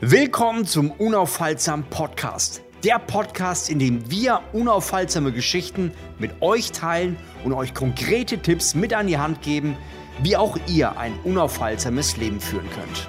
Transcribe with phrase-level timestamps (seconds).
[0.00, 2.62] Willkommen zum Unaufhaltsam Podcast.
[2.84, 5.90] Der Podcast, in dem wir unaufhaltsame Geschichten
[6.20, 9.76] mit euch teilen und euch konkrete Tipps mit an die Hand geben,
[10.22, 13.08] wie auch ihr ein unaufhaltsames Leben führen könnt.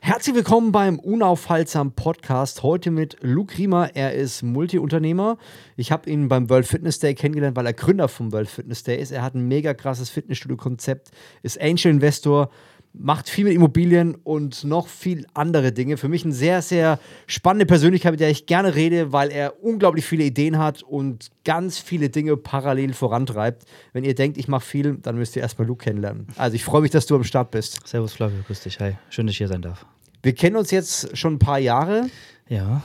[0.00, 2.62] Herzlich willkommen beim Unaufhaltsam Podcast.
[2.62, 3.96] Heute mit Luke Riemer.
[3.96, 5.38] Er ist Multiunternehmer.
[5.78, 9.00] Ich habe ihn beim World Fitness Day kennengelernt, weil er Gründer vom World Fitness Day
[9.00, 9.12] ist.
[9.12, 11.12] Er hat ein mega krasses Fitnessstudio-Konzept,
[11.42, 12.50] ist Angel Investor
[12.96, 15.96] macht viel mit Immobilien und noch viel andere Dinge.
[15.96, 20.06] Für mich eine sehr, sehr spannende Persönlichkeit, mit der ich gerne rede, weil er unglaublich
[20.06, 23.64] viele Ideen hat und ganz viele Dinge parallel vorantreibt.
[23.92, 26.28] Wenn ihr denkt, ich mache viel, dann müsst ihr erstmal Luke kennenlernen.
[26.36, 27.80] Also ich freue mich, dass du am Start bist.
[27.84, 28.78] Servus Flavio, grüß dich.
[28.78, 29.84] Hi, schön, dass ich hier sein darf.
[30.22, 32.08] Wir kennen uns jetzt schon ein paar Jahre.
[32.48, 32.82] Ja.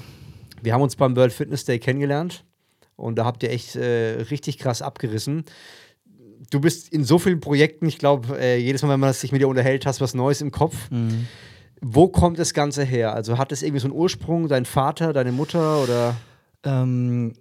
[0.61, 2.43] Wir haben uns beim World Fitness Day kennengelernt
[2.95, 5.45] und da habt ihr echt äh, richtig krass abgerissen
[6.49, 9.41] du bist in so vielen Projekten, ich glaube, äh, jedes Mal, wenn man sich mit
[9.41, 10.89] dir unterhält, hast du was Neues im Kopf.
[10.91, 11.27] Mhm.
[11.81, 13.13] Wo kommt das Ganze her?
[13.13, 16.15] Also hat das irgendwie so einen Ursprung, dein Vater, deine Mutter oder?
[16.63, 17.33] Ähm,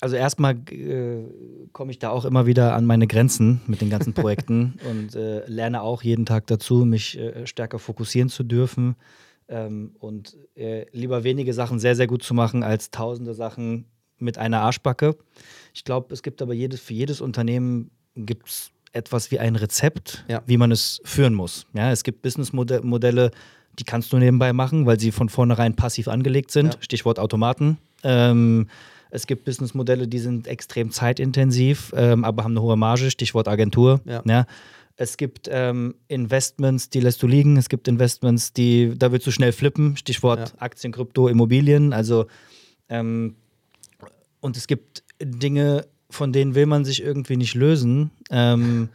[0.00, 1.24] also erstmal äh,
[1.72, 5.46] komme ich da auch immer wieder an meine Grenzen mit den ganzen Projekten und äh,
[5.46, 8.96] lerne auch jeden Tag dazu, mich äh, stärker fokussieren zu dürfen
[9.48, 13.86] ähm, und äh, lieber wenige Sachen sehr, sehr gut zu machen, als tausende Sachen
[14.18, 15.16] mit einer Arschbacke.
[15.74, 20.24] Ich glaube, es gibt aber jedes, für jedes Unternehmen gibt es etwas wie ein Rezept,
[20.28, 20.42] ja.
[20.46, 21.66] wie man es führen muss.
[21.74, 23.30] Ja, es gibt Businessmodelle,
[23.78, 26.74] die kannst du nebenbei machen, weil sie von vornherein passiv angelegt sind.
[26.74, 26.82] Ja.
[26.82, 27.78] Stichwort Automaten.
[28.02, 28.68] Ähm,
[29.10, 33.10] es gibt Businessmodelle, die sind extrem zeitintensiv, ähm, aber haben eine hohe Marge.
[33.10, 34.00] Stichwort Agentur.
[34.04, 34.22] Ja.
[34.26, 34.46] ja.
[34.96, 37.56] Es gibt ähm, Investments, die lässt du liegen.
[37.56, 39.96] Es gibt Investments, die da willst du schnell flippen.
[39.96, 41.92] Stichwort Aktien, Krypto, Immobilien.
[41.92, 42.26] Also
[42.88, 43.36] ähm,
[44.40, 48.88] und es gibt Dinge, von denen will man sich irgendwie nicht lösen, ähm,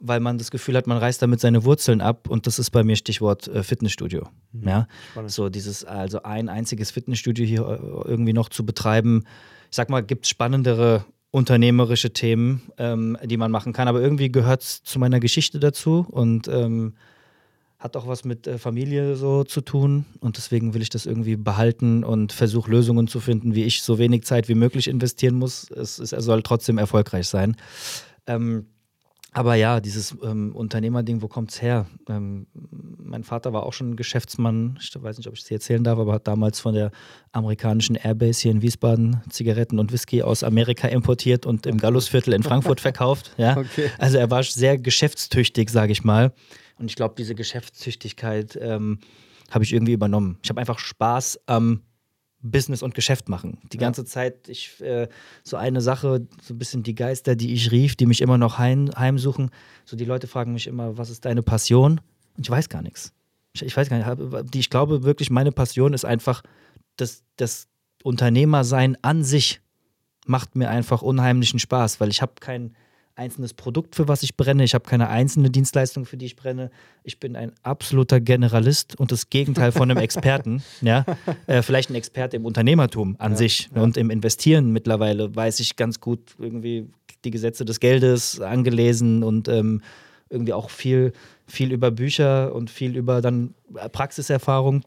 [0.00, 2.28] weil man das Gefühl hat, man reißt damit seine Wurzeln ab.
[2.28, 4.28] Und das ist bei mir Stichwort äh, Fitnessstudio.
[4.52, 4.68] Mhm.
[4.68, 4.88] Ja?
[5.26, 9.24] So dieses, also ein einziges Fitnessstudio hier äh, irgendwie noch zu betreiben.
[9.70, 13.88] Ich sag mal, gibt es spannendere unternehmerische Themen, ähm, die man machen kann.
[13.88, 16.06] Aber irgendwie gehört es zu meiner Geschichte dazu.
[16.08, 16.94] Und ähm,
[17.78, 21.36] hat auch was mit äh, Familie so zu tun und deswegen will ich das irgendwie
[21.36, 25.70] behalten und versuche Lösungen zu finden, wie ich so wenig Zeit wie möglich investieren muss.
[25.70, 27.56] Es, es er soll trotzdem erfolgreich sein.
[28.26, 28.66] Ähm,
[29.32, 31.86] aber ja, dieses ähm, Unternehmerding, wo kommt es her?
[32.08, 32.46] Ähm,
[32.98, 36.14] mein Vater war auch schon Geschäftsmann, ich weiß nicht, ob ich es erzählen darf, aber
[36.14, 36.90] hat damals von der
[37.30, 42.42] amerikanischen Airbase hier in Wiesbaden Zigaretten und Whisky aus Amerika importiert und im Gallusviertel in
[42.42, 43.32] Frankfurt verkauft.
[43.36, 43.56] Ja?
[43.68, 43.90] Okay.
[43.98, 46.32] Also er war sehr geschäftstüchtig, sage ich mal.
[46.78, 48.98] Und ich glaube, diese Geschäftstüchtigkeit ähm,
[49.50, 50.38] habe ich irgendwie übernommen.
[50.42, 51.82] Ich habe einfach Spaß am
[52.40, 53.58] Business und Geschäft machen.
[53.72, 54.06] Die ganze ja.
[54.06, 55.08] Zeit, ich, äh,
[55.42, 58.58] so eine Sache, so ein bisschen die Geister, die ich rief, die mich immer noch
[58.58, 59.50] heim, heimsuchen.
[59.84, 62.00] So die Leute fragen mich immer, was ist deine Passion?
[62.36, 63.12] Und ich weiß gar nichts.
[63.54, 64.54] Ich, ich weiß gar nicht.
[64.54, 66.42] Ich glaube wirklich, meine Passion ist einfach
[66.96, 67.66] das, das
[68.04, 69.60] Unternehmersein an sich
[70.26, 72.76] macht mir einfach unheimlichen Spaß, weil ich habe kein
[73.18, 74.64] einzelnes Produkt, für was ich brenne.
[74.64, 76.70] Ich habe keine einzelne Dienstleistung, für die ich brenne.
[77.02, 80.62] Ich bin ein absoluter Generalist und das Gegenteil von einem Experten.
[80.80, 81.04] ja?
[81.46, 83.82] Äh, vielleicht ein Experte im Unternehmertum an ja, sich ja.
[83.82, 86.88] und im Investieren mittlerweile weiß ich ganz gut irgendwie
[87.24, 89.82] die Gesetze des Geldes angelesen und ähm,
[90.30, 91.12] irgendwie auch viel,
[91.46, 93.54] viel über Bücher und viel über dann
[93.92, 94.82] Praxiserfahrung.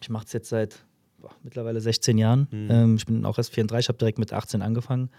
[0.00, 0.84] Ich mache es jetzt seit
[1.18, 2.46] boah, mittlerweile 16 Jahren.
[2.50, 2.68] Mhm.
[2.70, 5.10] Ähm, ich bin auch erst 34, habe direkt mit 18 angefangen.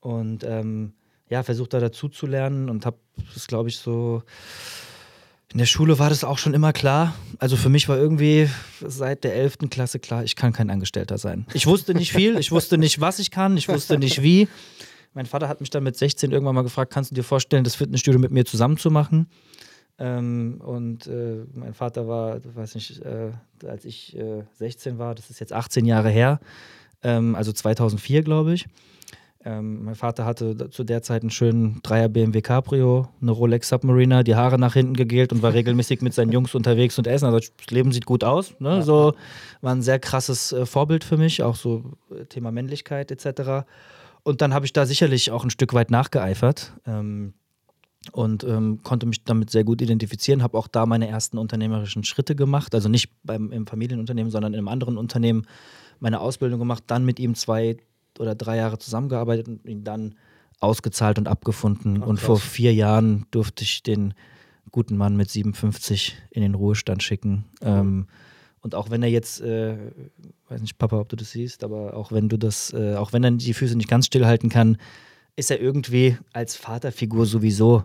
[0.00, 0.92] Und ähm,
[1.28, 2.98] ja, versucht da dazu zu lernen und habe
[3.34, 4.22] das, glaube ich, so.
[5.52, 7.14] In der Schule war das auch schon immer klar.
[7.38, 8.50] Also für mich war irgendwie
[8.84, 9.58] seit der 11.
[9.70, 11.46] Klasse klar, ich kann kein Angestellter sein.
[11.54, 14.48] Ich wusste nicht viel, ich wusste nicht, was ich kann, ich wusste nicht wie.
[15.14, 17.76] Mein Vater hat mich dann mit 16 irgendwann mal gefragt, kannst du dir vorstellen, das
[17.76, 19.30] Fitnessstudio mit mir zusammen zu machen?
[19.98, 23.30] Ähm, und äh, mein Vater war, weiß nicht, äh,
[23.66, 26.38] als ich äh, 16 war, das ist jetzt 18 Jahre her,
[27.02, 28.66] ähm, also 2004, glaube ich.
[29.46, 34.24] Ähm, mein Vater hatte zu der Zeit einen schönen Dreier BMW Cabrio, eine Rolex Submariner,
[34.24, 37.26] die Haare nach hinten gegelt und war regelmäßig mit seinen Jungs unterwegs und essen.
[37.26, 38.58] Also das Leben sieht gut aus.
[38.58, 38.82] Ne?
[38.82, 39.14] So
[39.60, 43.68] war ein sehr krasses äh, Vorbild für mich, auch so äh, Thema Männlichkeit etc.
[44.24, 46.72] Und dann habe ich da sicherlich auch ein Stück weit nachgeeifert.
[46.84, 47.34] Ähm,
[48.12, 52.36] und ähm, konnte mich damit sehr gut identifizieren, habe auch da meine ersten unternehmerischen Schritte
[52.36, 55.44] gemacht, also nicht beim, im Familienunternehmen, sondern in einem anderen Unternehmen
[55.98, 57.78] meine Ausbildung gemacht, dann mit ihm zwei
[58.20, 60.14] oder drei Jahre zusammengearbeitet und ihn dann
[60.60, 62.00] ausgezahlt und abgefunden.
[62.02, 64.14] Ach, und vor vier Jahren durfte ich den
[64.70, 67.44] guten Mann mit 57 in den Ruhestand schicken.
[67.60, 67.66] Mhm.
[67.66, 68.06] Ähm,
[68.60, 69.76] und auch wenn er jetzt, äh,
[70.48, 73.22] weiß nicht, Papa, ob du das siehst, aber auch wenn du das, äh, auch wenn
[73.22, 74.76] er die Füße nicht ganz stillhalten kann,
[75.36, 77.84] ist er irgendwie als Vaterfigur sowieso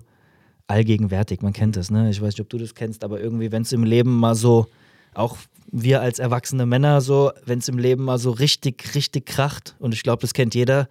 [0.67, 1.41] allgegenwärtig.
[1.41, 2.09] Man kennt das, ne?
[2.09, 4.67] Ich weiß nicht, ob du das kennst, aber irgendwie, wenn es im Leben mal so
[5.13, 5.37] auch
[5.71, 9.93] wir als erwachsene Männer so, wenn es im Leben mal so richtig, richtig kracht, und
[9.93, 10.87] ich glaube, das kennt jeder,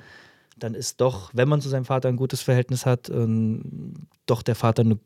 [0.59, 4.55] dann ist doch, wenn man zu seinem Vater ein gutes Verhältnis hat, ähm, doch der
[4.55, 4.99] Vater eine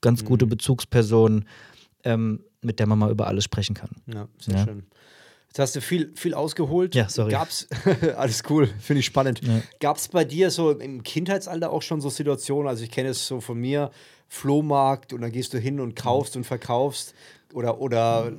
[0.00, 0.26] ganz mhm.
[0.26, 1.46] gute Bezugsperson,
[2.04, 3.90] ähm, mit der man mal über alles sprechen kann.
[4.06, 4.64] Ja, sehr ja.
[4.64, 4.84] schön.
[5.48, 6.94] Jetzt hast du viel, viel ausgeholt.
[6.94, 7.30] Ja, sorry.
[7.30, 7.68] Gab's,
[8.16, 9.40] alles cool, finde ich spannend.
[9.42, 9.62] Ja.
[9.78, 12.68] Gab es bei dir so im Kindheitsalter auch schon so Situationen?
[12.68, 13.90] Also ich kenne es so von mir,
[14.28, 17.14] Flohmarkt und dann gehst du hin und kaufst und verkaufst
[17.54, 18.32] oder, oder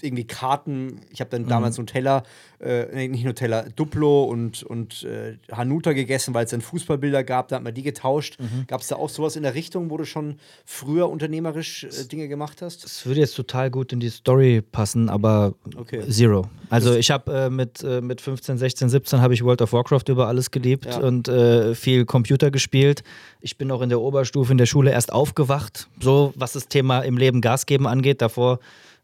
[0.00, 1.00] irgendwie Karten.
[1.10, 1.82] Ich habe dann damals mhm.
[1.82, 2.22] Nutella,
[2.60, 7.56] äh, nicht Nutella, Duplo und, und äh, Hanuta gegessen, weil es dann Fußballbilder gab, da
[7.56, 8.38] hat man die getauscht.
[8.40, 8.66] Mhm.
[8.66, 12.28] Gab es da auch sowas in der Richtung, wo du schon früher unternehmerisch äh, Dinge
[12.28, 12.84] gemacht hast?
[12.84, 16.08] Das würde jetzt total gut in die Story passen, aber okay.
[16.08, 16.48] zero.
[16.70, 20.04] Also ich habe äh, mit, äh, mit 15, 16, 17 habe ich World of Warcraft
[20.08, 20.98] über alles geliebt ja.
[20.98, 23.02] und äh, viel Computer gespielt.
[23.40, 27.00] Ich bin auch in der Oberstufe in der Schule erst aufgewacht, so was das Thema
[27.00, 28.22] im Leben Gas geben angeht.
[28.22, 28.60] Davor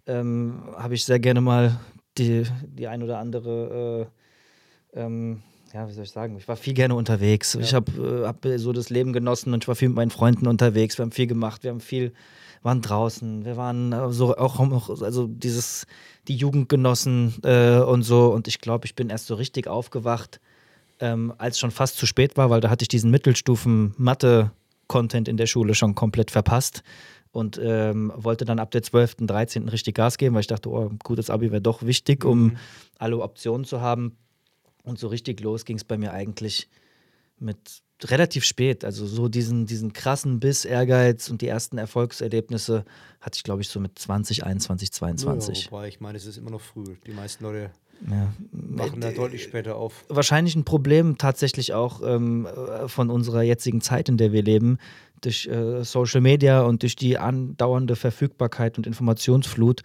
[0.06, 1.78] ähm, habe ich sehr gerne mal
[2.16, 4.10] die, die ein oder andere,
[4.94, 7.54] äh, ähm, ja, wie soll ich sagen, ich war viel gerne unterwegs.
[7.54, 7.60] Ja.
[7.60, 10.46] Ich habe äh, hab so das Leben genossen und ich war viel mit meinen Freunden
[10.46, 10.98] unterwegs.
[10.98, 12.12] Wir haben viel gemacht, wir haben viel,
[12.62, 14.58] waren draußen, wir waren äh, so auch,
[15.02, 15.86] also dieses,
[16.26, 18.32] die Jugend genossen äh, und so.
[18.32, 20.40] Und ich glaube, ich bin erst so richtig aufgewacht,
[21.00, 25.46] ähm, als schon fast zu spät war, weil da hatte ich diesen Mittelstufen-Mathe-Content in der
[25.46, 26.82] Schule schon komplett verpasst
[27.32, 29.68] und ähm, wollte dann ab der 12., 13.
[29.68, 32.56] richtig Gas geben, weil ich dachte, oh, gutes Abi wäre doch wichtig, um mhm.
[32.98, 34.16] alle Optionen zu haben.
[34.82, 36.68] Und so richtig los ging es bei mir eigentlich
[37.38, 38.84] mit relativ spät.
[38.84, 42.84] Also so diesen, diesen krassen Biss, Ehrgeiz und die ersten Erfolgserlebnisse
[43.20, 45.64] hatte ich, glaube ich, so mit 20, 21, 22.
[45.64, 46.96] Ja, wobei ich meine, es ist immer noch früh.
[47.06, 47.70] Die meisten Leute
[48.06, 48.32] ja.
[48.52, 50.04] machen da deutlich später auf.
[50.08, 52.46] Wahrscheinlich ein Problem tatsächlich auch ähm,
[52.86, 54.78] von unserer jetzigen Zeit, in der wir leben,
[55.20, 59.82] durch äh, Social Media und durch die andauernde Verfügbarkeit und Informationsflut.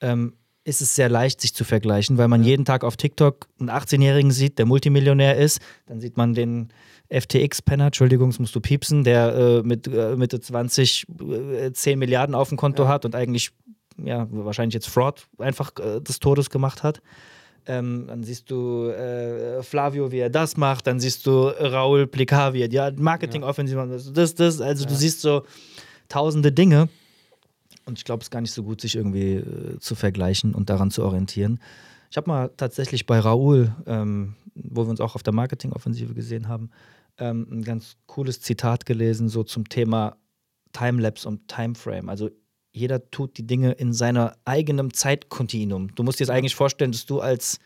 [0.00, 2.50] Ähm, ist es sehr leicht, sich zu vergleichen, weil man ja.
[2.50, 5.60] jeden Tag auf TikTok einen 18-Jährigen sieht, der Multimillionär ist.
[5.86, 6.68] Dann sieht man den
[7.08, 12.34] FTX-Penner, Entschuldigung, das musst du piepsen, der äh, mit äh, Mitte 20 äh, 10 Milliarden
[12.34, 12.88] auf dem Konto ja.
[12.88, 13.50] hat und eigentlich,
[13.96, 17.00] ja, wahrscheinlich jetzt Fraud einfach äh, des Todes gemacht hat.
[17.70, 22.52] Ähm, dann siehst du äh, Flavio, wie er das macht, dann siehst du Raul Plicard,
[22.54, 24.90] wie er die Marketing-Offensive macht, das, das, also ja.
[24.90, 25.44] du siehst so
[26.08, 26.88] tausende Dinge
[27.86, 30.68] und ich glaube, es ist gar nicht so gut, sich irgendwie äh, zu vergleichen und
[30.68, 31.60] daran zu orientieren.
[32.10, 36.48] Ich habe mal tatsächlich bei Raoul, ähm, wo wir uns auch auf der Marketing-Offensive gesehen
[36.48, 36.70] haben,
[37.18, 40.16] ähm, ein ganz cooles Zitat gelesen, so zum Thema
[40.72, 42.08] Timelapse und Timeframe.
[42.08, 42.30] Also
[42.72, 45.94] jeder tut die Dinge in seiner eigenen Zeitkontinuum.
[45.94, 47.58] Du musst dir jetzt eigentlich vorstellen, dass du als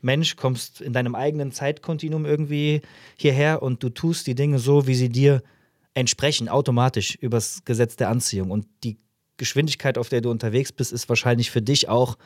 [0.00, 2.82] Mensch kommst in deinem eigenen Zeitkontinuum irgendwie
[3.16, 5.42] hierher und du tust die Dinge so, wie sie dir
[5.94, 8.50] entsprechen, automatisch übers Gesetz der Anziehung.
[8.50, 8.98] Und die
[9.36, 12.18] Geschwindigkeit, auf der du unterwegs bist, ist wahrscheinlich für dich auch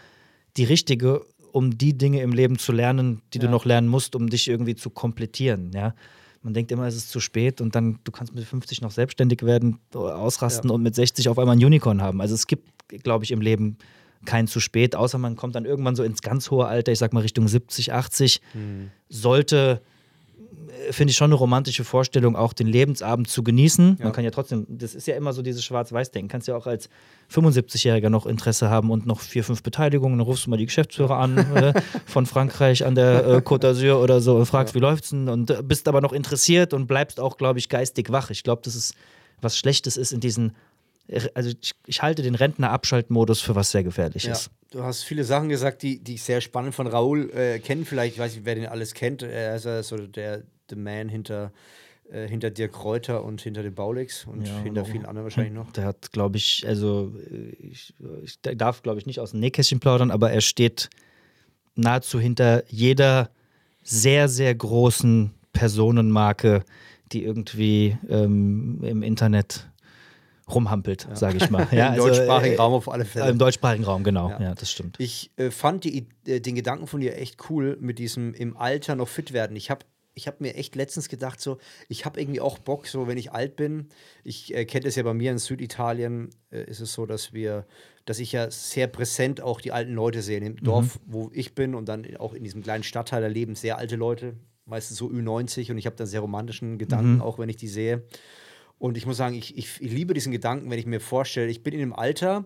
[0.56, 3.44] die richtige, um die Dinge im Leben zu lernen, die ja.
[3.44, 5.70] du noch lernen musst, um dich irgendwie zu komplettieren.
[5.74, 5.94] Ja?
[6.46, 9.42] Man denkt immer, es ist zu spät und dann, du kannst mit 50 noch selbstständig
[9.42, 10.76] werden, ausrasten ja.
[10.76, 12.20] und mit 60 auf einmal ein Unicorn haben.
[12.20, 12.68] Also es gibt,
[13.02, 13.78] glaube ich, im Leben
[14.26, 17.12] kein zu spät, außer man kommt dann irgendwann so ins ganz hohe Alter, ich sag
[17.12, 18.92] mal Richtung 70, 80, hm.
[19.08, 19.82] sollte
[20.90, 23.96] finde ich schon eine romantische Vorstellung, auch den Lebensabend zu genießen.
[23.98, 24.04] Ja.
[24.04, 26.28] Man kann ja trotzdem, das ist ja immer so dieses Schwarz-Weiß-Denken.
[26.28, 26.88] Kannst ja auch als
[27.32, 30.18] 75-Jähriger noch Interesse haben und noch vier, fünf Beteiligungen.
[30.18, 31.74] Dann rufst du mal die Geschäftsführer an äh,
[32.04, 34.80] von Frankreich an der äh, Côte d'Azur oder so und fragst, ja.
[34.80, 35.28] wie läuft's denn?
[35.28, 38.30] Und äh, bist aber noch interessiert und bleibst auch, glaube ich, geistig wach.
[38.30, 38.94] Ich glaube, das ist
[39.40, 40.52] was Schlechtes ist in diesen
[41.34, 44.46] also ich, ich, halte den Rentner-Abschaltmodus für was sehr gefährliches.
[44.46, 47.84] Ja, du hast viele Sachen gesagt, die, die ich sehr spannend von Raoul äh, kennen.
[47.84, 49.22] Vielleicht, ich weiß nicht, wer den alles kennt.
[49.22, 51.52] Er ist ja so der The Man hinter,
[52.10, 55.70] äh, hinter Dirk Reuter und hinter den Baulix und ja, hinter vielen anderen wahrscheinlich noch.
[55.72, 57.12] Der hat, glaube ich, also
[57.60, 57.94] ich,
[58.24, 60.90] ich darf, glaube ich, nicht aus dem Nähkästchen plaudern, aber er steht
[61.76, 63.30] nahezu hinter jeder
[63.82, 66.64] sehr, sehr großen Personenmarke,
[67.12, 69.68] die irgendwie ähm, im Internet
[70.52, 71.16] rumhampelt, ja.
[71.16, 71.66] sage ich mal.
[71.72, 73.30] Ja, Im also, deutschsprachigen äh, Raum auf alle Fälle.
[73.30, 74.30] Im deutschsprachigen Raum, genau.
[74.30, 74.96] Ja, ja das stimmt.
[74.98, 78.94] Ich äh, fand die, äh, den Gedanken von dir echt cool mit diesem im Alter
[78.94, 79.56] noch fit werden.
[79.56, 79.84] Ich habe
[80.16, 83.32] ich habe mir echt letztens gedacht, so, ich habe irgendwie auch Bock, so wenn ich
[83.32, 83.88] alt bin.
[84.24, 87.66] Ich äh, kenne das ja bei mir in Süditalien, äh, ist es so, dass wir,
[88.06, 90.38] dass ich ja sehr präsent auch die alten Leute sehe.
[90.38, 90.64] Im mhm.
[90.64, 93.96] Dorf, wo ich bin und dann auch in diesem kleinen Stadtteil, da leben sehr alte
[93.96, 97.22] Leute, meistens so Ü90 und ich habe dann sehr romantischen Gedanken, mhm.
[97.22, 98.02] auch wenn ich die sehe.
[98.78, 101.62] Und ich muss sagen, ich, ich, ich liebe diesen Gedanken, wenn ich mir vorstelle, ich
[101.62, 102.44] bin in einem Alter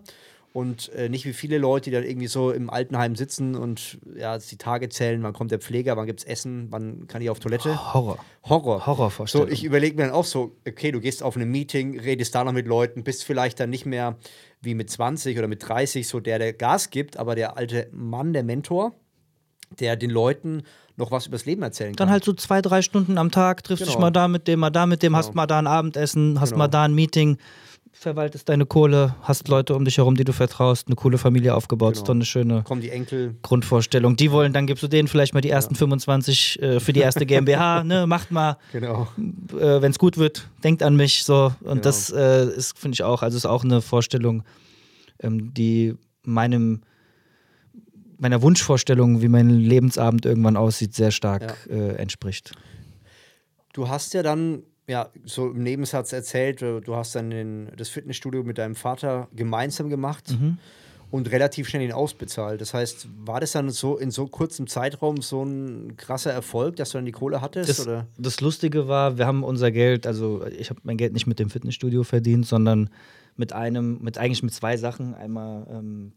[0.53, 4.37] und äh, nicht wie viele Leute, die dann irgendwie so im Altenheim sitzen und ja,
[4.37, 7.39] die Tage zählen, wann kommt der Pfleger, wann gibt es Essen, wann kann ich auf
[7.39, 7.93] Toilette.
[7.93, 8.17] Horror.
[8.43, 8.85] Horror.
[8.85, 9.47] Horrorvorstellung.
[9.47, 12.43] So, ich überlege mir dann auch so, okay, du gehst auf ein Meeting, redest da
[12.43, 14.17] noch mit Leuten, bist vielleicht dann nicht mehr
[14.61, 18.33] wie mit 20 oder mit 30 so der, der Gas gibt, aber der alte Mann,
[18.33, 18.93] der Mentor,
[19.79, 20.63] der den Leuten
[20.97, 22.07] noch was übers Leben erzählen kann.
[22.07, 23.91] Dann halt so zwei, drei Stunden am Tag, triffst Genau.
[23.95, 25.35] dich mal da mit dem, mal da mit dem, hast Genau.
[25.37, 26.59] mal da ein Abendessen, hast Genau.
[26.59, 27.37] mal da ein Meeting,
[27.93, 31.93] verwaltest deine Kohle, hast Leute um dich herum, die du vertraust, eine coole Familie aufgebaut,
[31.93, 32.07] ist Genau.
[32.07, 33.35] doch eine schöne Kommen die Enkel.
[33.41, 34.15] Grundvorstellung.
[34.15, 37.25] Die wollen, dann gibst du denen vielleicht mal die ersten 25 äh, für die erste
[37.25, 39.07] GmbH, ne, macht mal, Genau.
[39.17, 41.53] äh, wenn es gut wird, denkt an mich, so.
[41.61, 41.81] Und Genau.
[41.81, 44.43] das äh, ist, finde ich auch, also ist auch eine Vorstellung,
[45.21, 46.81] ähm, die meinem
[48.21, 52.51] meiner Wunschvorstellung, wie mein Lebensabend irgendwann aussieht, sehr stark äh, entspricht.
[53.73, 57.89] Du hast ja dann, ja, so im Nebensatz erzählt, äh, du hast dann den, das
[57.89, 60.35] Fitnessstudio mit deinem Vater gemeinsam gemacht
[61.09, 62.61] und relativ schnell ihn ausbezahlt.
[62.61, 66.91] Das heißt, war das dann so in so kurzem Zeitraum so ein krasser Erfolg, dass
[66.91, 67.69] du dann die Kohle hattest?
[67.69, 68.07] Das, oder?
[68.17, 71.49] das Lustige war, wir haben unser Geld, also ich habe mein Geld nicht mit dem
[71.49, 72.89] Fitnessstudio verdient, sondern
[73.35, 75.13] mit einem, mit eigentlich mit zwei Sachen.
[75.13, 76.13] Einmal ähm,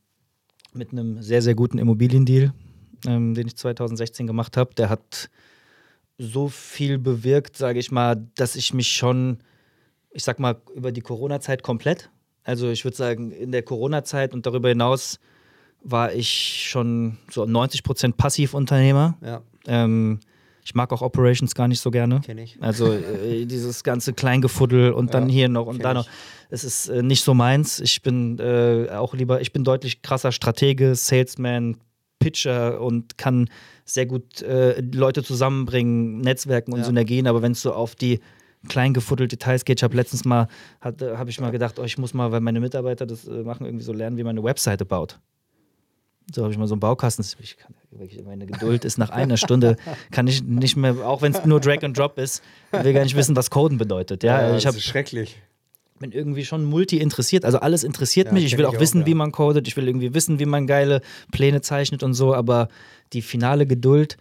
[0.74, 2.52] mit einem sehr, sehr guten Immobiliendeal,
[3.06, 4.74] ähm, den ich 2016 gemacht habe.
[4.74, 5.30] Der hat
[6.18, 9.38] so viel bewirkt, sage ich mal, dass ich mich schon,
[10.10, 12.10] ich sag mal, über die Corona-Zeit komplett,
[12.44, 15.18] also ich würde sagen, in der Corona-Zeit und darüber hinaus
[15.82, 19.16] war ich schon so 90 Prozent Passivunternehmer.
[19.22, 20.20] Ja, Ähm,
[20.64, 22.20] ich mag auch Operations gar nicht so gerne.
[22.20, 22.56] kenne ich.
[22.60, 26.08] Also äh, dieses ganze Kleingefuddel und dann Ja, hier noch und kenn da noch.
[26.50, 27.80] Es ist äh, nicht so meins.
[27.80, 31.76] Ich bin äh, auch lieber, ich bin deutlich krasser Stratege, Salesman,
[32.18, 33.50] Pitcher und kann
[33.84, 36.84] sehr gut äh, Leute zusammenbringen, Netzwerken und Ja.
[36.86, 37.26] Synergien.
[37.26, 38.20] Aber wenn es so auf die
[38.66, 40.48] kleingefuddelt Details geht, ich habe letztens mal,
[40.80, 43.84] habe ich mal gedacht, oh, ich muss mal, weil meine Mitarbeiter das äh, machen, irgendwie
[43.84, 45.18] so lernen, wie man eine Webseite baut.
[46.32, 47.24] So habe ich mal so einen Baukasten.
[47.40, 49.76] Ich kann, wirklich, meine Geduld ist nach einer Stunde,
[50.10, 53.16] kann ich nicht mehr, auch wenn es nur Drag and Drop ist, will gar nicht
[53.16, 54.22] wissen, was Coden bedeutet.
[54.22, 55.36] Ja, ich das hab, ist schrecklich.
[55.98, 57.44] bin irgendwie schon multi interessiert.
[57.44, 58.44] Also alles interessiert Ja, mich.
[58.44, 59.06] Ich will ich auch auch, wissen, ja.
[59.06, 59.68] wie man codet.
[59.68, 62.34] Ich will irgendwie wissen, wie man geile Pläne zeichnet und so.
[62.34, 62.68] Aber
[63.12, 64.16] die finale Geduld,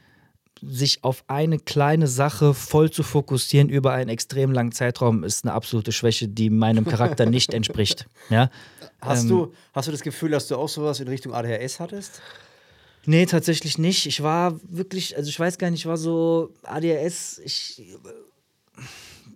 [0.68, 5.54] sich auf eine kleine Sache voll zu fokussieren über einen extrem langen Zeitraum, ist eine
[5.54, 8.08] absolute Schwäche, die meinem Charakter nicht entspricht.
[8.30, 8.50] Ja.
[9.02, 12.22] Hast, Ähm, du, hast du das Gefühl, dass du auch sowas in Richtung ADHS hattest?
[13.06, 14.06] Nee, tatsächlich nicht.
[14.06, 17.84] Ich war wirklich, also ich weiß gar nicht, ich war so ADHS, ich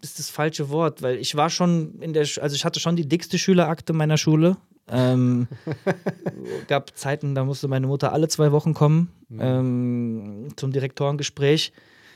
[0.01, 3.07] ist das falsche Wort, weil ich war schon in der, also ich hatte schon die
[3.07, 4.57] dickste Schülerakte meiner Schule.
[4.89, 5.47] Ähm,
[6.67, 11.73] gab Zeiten, da musste meine Mutter alle zwei Wochen kommen ähm, zum Direktorengespräch,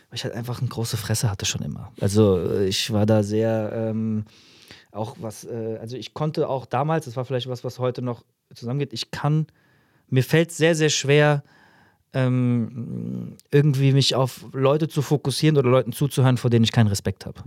[0.10, 1.92] weil ich halt einfach eine große Fresse hatte schon immer.
[2.00, 4.26] Also äh, ich war da sehr ähm,
[4.92, 8.24] auch was, äh, also ich konnte auch damals, das war vielleicht was, was heute noch
[8.54, 9.48] zusammengeht, ich kann,
[10.10, 11.44] mir fällt sehr, sehr schwer,
[12.14, 17.26] ähm, irgendwie mich auf Leute zu fokussieren oder Leuten zuzuhören, vor denen ich keinen Respekt
[17.26, 17.42] habe.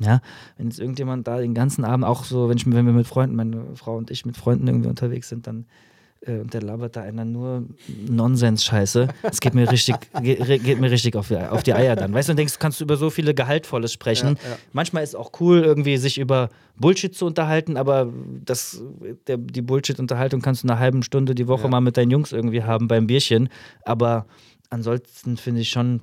[0.00, 0.20] Ja,
[0.56, 3.34] wenn jetzt irgendjemand da den ganzen Abend auch so, wenn, ich, wenn wir mit Freunden,
[3.36, 5.66] meine Frau und ich mit Freunden irgendwie unterwegs sind, dann
[6.20, 7.64] äh, und der labert da einer nur
[8.08, 9.08] Nonsens-Scheiße.
[9.22, 12.12] Das geht mir richtig, geht, geht mir richtig auf die, auf die Eier dann.
[12.12, 14.38] Weißt du, dann denkst kannst du über so viele Gehaltvolles sprechen.
[14.42, 14.56] Ja, ja.
[14.72, 18.12] Manchmal ist es auch cool, irgendwie sich über Bullshit zu unterhalten, aber
[18.44, 18.82] das,
[19.26, 21.68] der, die Bullshit-Unterhaltung kannst du eine halbe Stunde die Woche Ja.
[21.68, 23.48] mal mit deinen Jungs irgendwie haben beim Bierchen.
[23.84, 24.26] Aber
[24.70, 26.02] ansonsten finde ich schon,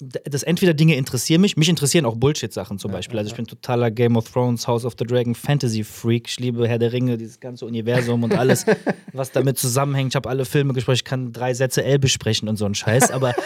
[0.00, 3.18] dass entweder Dinge interessieren mich, mich interessieren auch Bullshit-Sachen zum Beispiel.
[3.18, 6.28] Also ich bin totaler Game of Thrones, House of the Dragon, Fantasy-Freak.
[6.28, 8.64] Ich liebe Herr der Ringe, dieses ganze Universum und alles,
[9.12, 10.12] was damit zusammenhängt.
[10.12, 13.10] Ich habe alle Filme gesprochen, ich kann drei Sätze L besprechen und so einen Scheiß,
[13.10, 13.34] aber.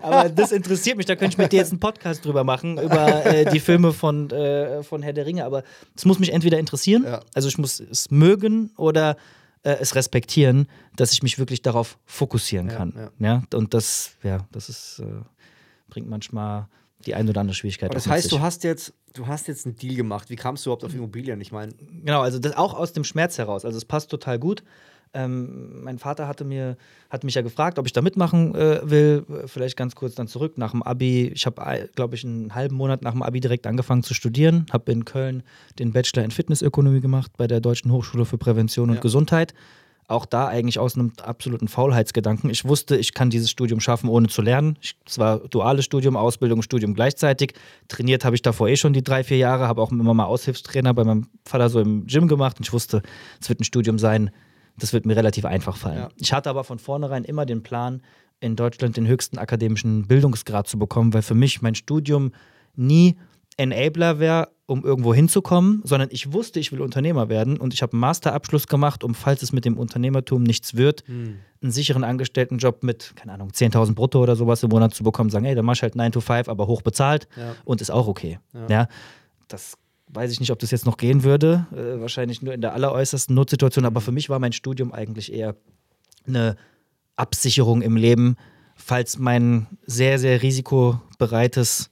[0.00, 3.26] Aber das interessiert mich, da könnte ich mit dir jetzt einen Podcast drüber machen, über
[3.26, 5.44] äh, die Filme von, äh, von Herr der Ringe.
[5.44, 5.64] Aber
[5.96, 7.20] es muss mich entweder interessieren, Ja.
[7.34, 9.16] also ich muss es mögen oder
[9.66, 12.94] äh, es respektieren, dass ich mich wirklich darauf fokussieren kann.
[12.96, 13.10] ja.
[13.18, 15.06] Ja, und das, ja, das ist, äh,
[15.88, 16.68] bringt manchmal
[17.04, 17.90] die ein oder andere Schwierigkeit.
[17.90, 20.30] Aber das heißt, du hast jetzt, du hast jetzt einen Deal gemacht.
[20.30, 21.40] Wie kamst du überhaupt auf Immobilien?
[21.40, 23.64] Ich meine, Genau, also das auch aus dem Schmerz heraus.
[23.64, 24.62] Also es passt total gut.
[25.16, 26.76] Ähm, mein Vater hatte mir,
[27.08, 29.24] hat mich ja gefragt, ob ich da mitmachen äh, will.
[29.30, 31.32] Äh, Vielleicht ganz kurz dann zurück nach dem Abi.
[31.34, 34.66] Ich habe, glaube ich, einen halben Monat nach dem Abi direkt angefangen zu studieren.
[34.70, 35.42] Habe in Köln
[35.78, 39.00] den Bachelor in Fitnessökonomie gemacht bei der Deutschen Hochschule für Prävention und Ja.
[39.00, 39.54] Gesundheit.
[40.08, 42.48] Auch da eigentlich aus einem absoluten Faulheitsgedanken.
[42.50, 44.78] Ich wusste, ich kann dieses Studium schaffen, ohne zu lernen.
[45.04, 47.54] Es war duales Studium, Ausbildung, Studium gleichzeitig.
[47.88, 50.94] Trainiert habe ich davor eh schon die drei, vier Jahre, habe auch immer mal Aushilfstrainer
[50.94, 52.58] bei meinem Vater so im Gym gemacht.
[52.58, 53.02] Und ich wusste,
[53.40, 54.30] es wird ein Studium sein,
[54.78, 55.98] das wird mir relativ einfach fallen.
[55.98, 56.08] Ja.
[56.16, 58.02] Ich hatte aber von vornherein immer den Plan,
[58.40, 62.32] in Deutschland den höchsten akademischen Bildungsgrad zu bekommen, weil für mich mein Studium
[62.74, 63.16] nie
[63.56, 67.92] Enabler wäre, um irgendwo hinzukommen, sondern ich wusste, ich will Unternehmer werden und ich habe
[67.94, 71.36] einen Masterabschluss gemacht, um, falls es mit dem Unternehmertum nichts wird, Hm.
[71.62, 75.46] einen sicheren Angestelltenjob mit, keine Ahnung, 10.000 brutto oder sowas im Monat zu bekommen, sagen,
[75.46, 77.54] hey, dann mach ich halt 9 to 5, aber hoch bezahlt Ja.
[77.64, 78.38] und ist auch okay.
[78.52, 78.66] Ja.
[78.68, 78.88] Ja.
[79.48, 82.74] Das weiß ich nicht, ob das jetzt noch gehen würde, äh, wahrscheinlich nur in der
[82.74, 85.56] alleräußersten Notsituation, aber für mich war mein Studium eigentlich eher
[86.26, 86.56] eine
[87.16, 88.36] Absicherung im Leben,
[88.76, 91.90] falls mein sehr, sehr risikobereites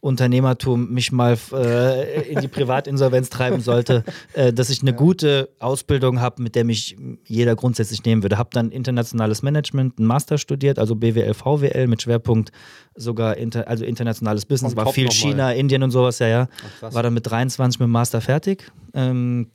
[0.00, 6.20] Unternehmertum mich mal äh, in die Privatinsolvenz treiben sollte, äh, dass ich eine gute Ausbildung
[6.20, 8.38] habe, mit der mich jeder grundsätzlich nehmen würde.
[8.38, 12.52] Habe dann internationales Management, einen Master studiert, also BWL, VWL mit Schwerpunkt
[12.94, 15.10] sogar inter, also internationales Business, On war top viel.
[15.10, 16.48] China, Indien und sowas, ja, ja.
[16.82, 16.94] Ach.
[16.94, 18.70] War dann mit 23 mit dem Master fertig.
[18.94, 19.48] Ähm,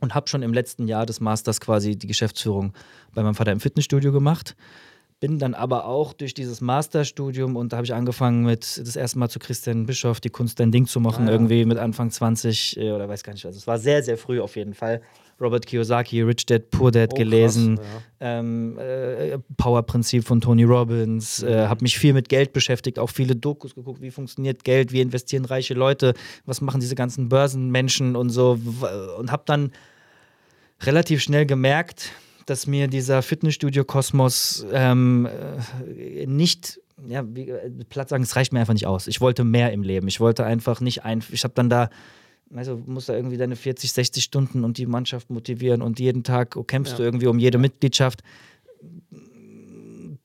[0.00, 2.72] und habe schon im letzten Jahr des Masters quasi die Geschäftsführung
[3.14, 4.54] bei meinem Vater im Fitnessstudio gemacht.
[5.20, 9.18] Bin dann aber auch durch dieses Masterstudium und da habe ich angefangen mit das erste
[9.18, 11.32] Mal zu Christian Bischoff die Kunst dein Ding zu machen, Ah, ja.
[11.32, 13.44] irgendwie mit Anfang 20 äh, oder weiß gar nicht.
[13.44, 15.02] Also es war sehr, sehr früh auf jeden Fall.
[15.40, 17.86] Robert Kiyosaki, Rich Dad, Poor Dad Oh, gelesen, krass,
[18.20, 21.68] ähm, äh, Power-Prinzip von Tony Robbins, äh, Mhm.
[21.68, 25.44] habe mich viel mit Geld beschäftigt, auch viele Dokus geguckt, wie funktioniert Geld, wie investieren
[25.44, 28.58] reiche Leute, was machen diese ganzen Börsenmenschen und so
[29.18, 29.72] und habe dann
[30.82, 32.10] relativ schnell gemerkt,
[32.50, 37.52] dass mir dieser Fitnessstudio-Kosmos ähm, äh, nicht, ja, wie,
[37.88, 39.06] platt sagen, es reicht mir einfach nicht aus.
[39.06, 40.08] Ich wollte mehr im Leben.
[40.08, 41.90] Ich wollte einfach nicht ein, ich habe dann da,
[42.54, 46.56] also musst da irgendwie deine 40, 60 Stunden und die Mannschaft motivieren und jeden Tag
[46.66, 46.98] kämpfst Ja.
[46.98, 48.22] du irgendwie um jede Mitgliedschaft.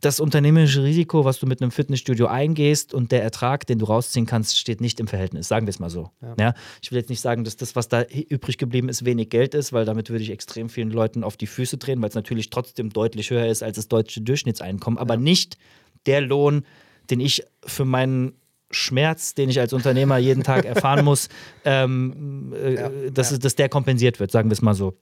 [0.03, 4.25] Das unternehmerische Risiko, was du mit einem Fitnessstudio eingehst und der Ertrag, den du rausziehen
[4.25, 5.47] kannst, steht nicht im Verhältnis.
[5.47, 6.11] Sagen wir es mal so.
[6.21, 6.35] Ja.
[6.37, 6.53] Ja.
[6.81, 9.71] Ich will jetzt nicht sagen, dass das, was da übrig geblieben ist, wenig Geld ist,
[9.71, 12.89] weil damit würde ich extrem vielen Leuten auf die Füße drehen, weil es natürlich trotzdem
[12.89, 15.57] deutlich höher ist als das deutsche Durchschnittseinkommen, aber nicht
[16.05, 16.65] der Lohn,
[17.09, 18.33] den ich für meinen
[18.71, 21.29] Schmerz, den ich als Unternehmer jeden Tag erfahren muss,
[21.63, 23.37] ähm, äh, Ja, dass, ja.
[23.37, 24.97] dass der kompensiert wird, sagen wir es mal so.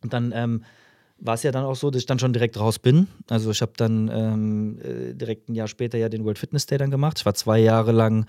[0.00, 0.62] Und dann ähm,
[1.20, 3.08] war es ja dann auch so, dass ich dann schon direkt raus bin.
[3.28, 6.78] Also ich habe dann ähm, äh, direkt ein Jahr später ja den World Fitness Day
[6.78, 7.18] dann gemacht.
[7.18, 8.26] Ich war zwei Jahre lang,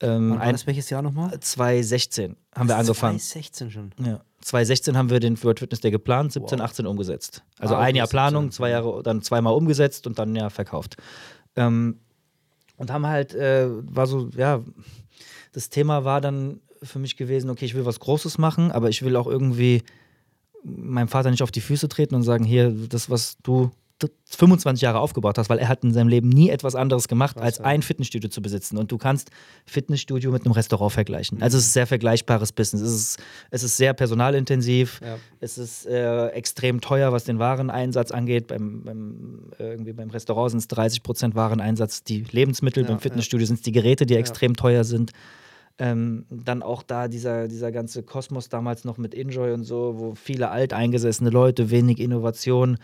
[0.00, 1.38] ähm, Wann war das welches Jahr nochmal?
[1.40, 3.18] 2016 haben wir angefangen.
[3.18, 3.90] 2016 schon.
[4.04, 4.20] Ja.
[4.42, 6.64] 2016 haben wir den World Fitness Day geplant, 17, Wow.
[6.66, 7.42] 18 umgesetzt.
[7.58, 10.96] Also Ah, ein Jahr Planung, zwei Jahre, dann zweimal umgesetzt und dann ja verkauft.
[11.56, 11.98] Ähm,
[12.76, 14.60] und haben halt, äh, war so, ja,
[15.52, 19.02] das Thema war dann für mich gewesen, okay, ich will was Großes machen, aber ich
[19.02, 19.82] will auch irgendwie
[20.76, 23.70] meinem Vater nicht auf die Füße treten und sagen, hier, das, was du
[24.30, 27.44] 25 Jahre aufgebaut hast, weil er hat in seinem Leben nie etwas anderes gemacht, Krass,
[27.44, 27.64] als ja.
[27.64, 28.76] ein Fitnessstudio zu besitzen.
[28.76, 29.30] Und du kannst
[29.66, 31.42] Fitnessstudio mit einem Restaurant vergleichen.
[31.42, 32.82] Also es ist ein sehr vergleichbares Business.
[32.82, 33.18] Es ist,
[33.50, 35.00] es ist sehr personalintensiv.
[35.02, 35.16] Ja.
[35.40, 38.46] Es ist äh, extrem teuer, was den Wareneinsatz angeht.
[38.48, 42.84] Beim, beim, äh, irgendwie beim Restaurant sind es 30 Prozent Wareneinsatz, die Lebensmittel.
[42.84, 43.00] Ja, beim.
[43.00, 45.12] Fitnessstudio sind es die Geräte, die extrem teuer sind.
[45.80, 50.14] Ähm, dann auch da dieser, dieser ganze Kosmos damals noch mit Enjoy und so, wo
[50.14, 52.78] viele alteingesessene Leute, wenig Innovation,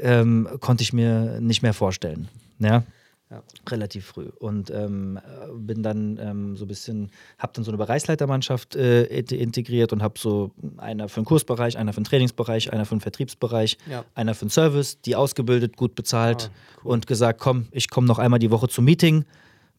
[0.00, 2.28] ähm, konnte ich mir nicht mehr vorstellen.
[2.58, 2.84] Ja?
[3.28, 3.42] Ja.
[3.68, 4.28] Relativ früh.
[4.38, 9.02] Und ähm, äh, bin dann ähm, so ein bisschen, habe dann so eine Bereichsleitermannschaft äh,
[9.06, 12.94] int- integriert und habe so einer für den Kursbereich, einer für den Trainingsbereich, einer für
[12.94, 14.04] den Vertriebsbereich, Ja.
[14.14, 16.92] einer für den Service, die ausgebildet, gut bezahlt Ah, cool.
[16.92, 19.24] und gesagt, komm, ich komme noch einmal die Woche zum Meeting.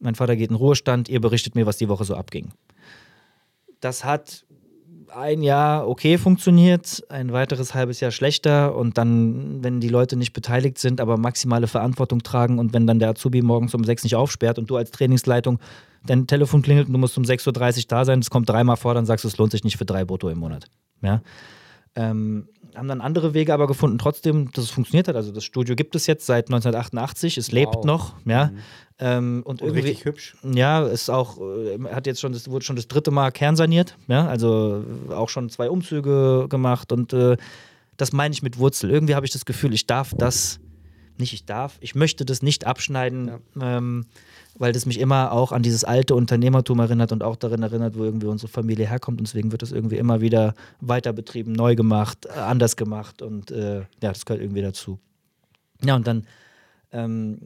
[0.00, 2.52] Mein Vater geht in Ruhestand, ihr berichtet mir, was die Woche so abging.
[3.80, 4.44] Das hat
[5.14, 10.32] ein Jahr okay funktioniert, ein weiteres halbes Jahr schlechter und dann, wenn die Leute nicht
[10.32, 14.16] beteiligt sind, aber maximale Verantwortung tragen und wenn dann der Azubi morgens um sechs nicht
[14.16, 15.58] aufsperrt und du als Trainingsleitung
[16.06, 18.94] dein Telefon klingelt und du musst um 6.30 Uhr da sein, es kommt dreimal vor,
[18.94, 20.66] dann sagst du, es lohnt sich nicht für drei Brutto im Monat.
[21.02, 21.22] Ja?
[21.94, 25.16] Ähm, haben dann andere Wege aber gefunden, trotzdem, dass es funktioniert hat.
[25.16, 27.84] Also das Studio gibt es jetzt seit 1988, es lebt Wow.
[27.84, 28.46] noch, ja.
[28.46, 28.58] Mhm.
[29.00, 30.36] Ähm, und Und irgendwie, richtig hübsch.
[30.42, 34.26] ja, ist auch, äh, hat jetzt schon, das wurde schon das dritte Mal kernsaniert, ja,
[34.26, 37.36] also auch schon zwei Umzüge gemacht und äh,
[37.96, 38.90] das meine ich mit Wurzel.
[38.90, 40.58] Irgendwie habe ich das Gefühl, ich darf das,
[41.16, 44.06] nicht ich darf, ich möchte das nicht abschneiden, ähm,
[44.58, 48.04] weil das mich immer auch an dieses alte Unternehmertum erinnert und auch darin erinnert, wo
[48.04, 52.26] irgendwie unsere Familie herkommt und deswegen wird das irgendwie immer wieder weiter betrieben, neu gemacht,
[52.26, 54.98] äh, anders gemacht und äh, ja, das gehört irgendwie dazu.
[55.84, 56.24] Ja, und dann
[56.90, 57.38] ähm,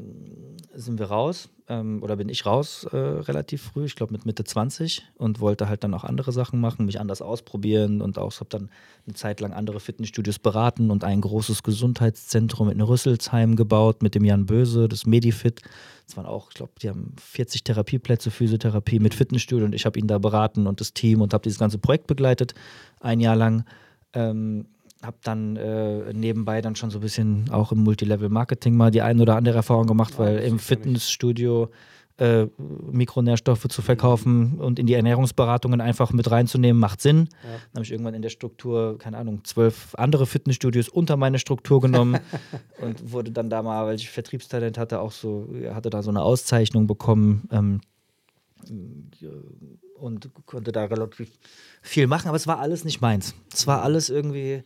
[0.72, 4.44] sind wir raus ähm, oder bin ich raus äh, relativ früh, ich glaube mit Mitte
[4.44, 8.50] 20 und wollte halt dann auch andere Sachen machen, mich anders ausprobieren und auch habe
[8.50, 8.70] dann
[9.06, 14.24] eine Zeit lang andere Fitnessstudios beraten und ein großes Gesundheitszentrum in Rüsselsheim gebaut mit dem
[14.24, 15.62] Jan Böse, das Medifit.
[16.06, 19.98] Das waren auch, ich glaube, die haben 40 Therapieplätze, Physiotherapie mit Fitnessstudio und ich habe
[19.98, 22.54] ihn da beraten und das Team und habe dieses ganze Projekt begleitet,
[23.00, 23.64] ein Jahr lang.
[24.12, 24.66] Ähm,
[25.02, 29.20] habe dann äh, nebenbei dann schon so ein bisschen auch im Multilevel-Marketing mal die ein
[29.20, 30.58] oder andere Erfahrung gemacht, weil im.
[30.58, 31.70] Fitnessstudio
[32.18, 32.46] äh,
[32.90, 37.28] Mikronährstoffe zu verkaufen und in die Ernährungsberatungen einfach mit reinzunehmen, macht Sinn.
[37.42, 37.50] Ja.
[37.50, 41.80] Dann habe ich irgendwann in der Struktur, keine Ahnung, zwölf andere Fitnessstudios unter meine Struktur
[41.80, 42.20] genommen
[42.80, 46.22] und wurde dann da mal, weil ich Vertriebstalent hatte, auch so, hatte da so eine
[46.22, 47.48] Auszeichnung bekommen.
[47.50, 47.80] Ähm,
[49.96, 51.30] und konnte da relativ
[51.80, 53.34] viel machen, aber es war alles nicht meins.
[53.52, 54.62] Es war alles irgendwie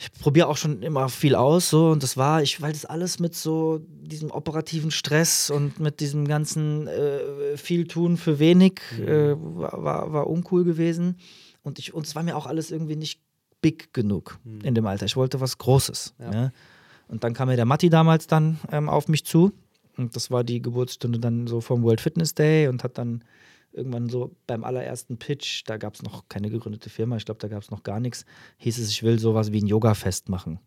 [0.00, 3.18] ich probiere auch schon immer viel aus, so und das war, ich, weil das alles
[3.18, 9.08] mit so diesem operativen Stress und mit diesem ganzen äh, viel tun für wenig mhm.
[9.08, 11.18] äh, war, war uncool gewesen.
[11.62, 13.20] Und ich, und es war mir auch alles irgendwie nicht
[13.60, 14.62] big genug mhm.
[14.62, 15.04] in dem Alter.
[15.04, 16.14] Ich wollte was Großes.
[16.18, 16.32] Ja.
[16.32, 16.52] Ja?
[17.08, 19.52] Und dann kam ja der Matti damals dann ähm, auf mich zu.
[19.98, 23.22] Und das war die Geburtsstunde dann so vom World Fitness Day und hat dann
[23.72, 27.48] irgendwann so beim allerersten Pitch, da gab es noch keine gegründete Firma, ich glaube, da
[27.48, 28.24] gab es noch gar nichts,
[28.58, 30.58] hieß es, ich will sowas wie ein Yoga-Fest machen.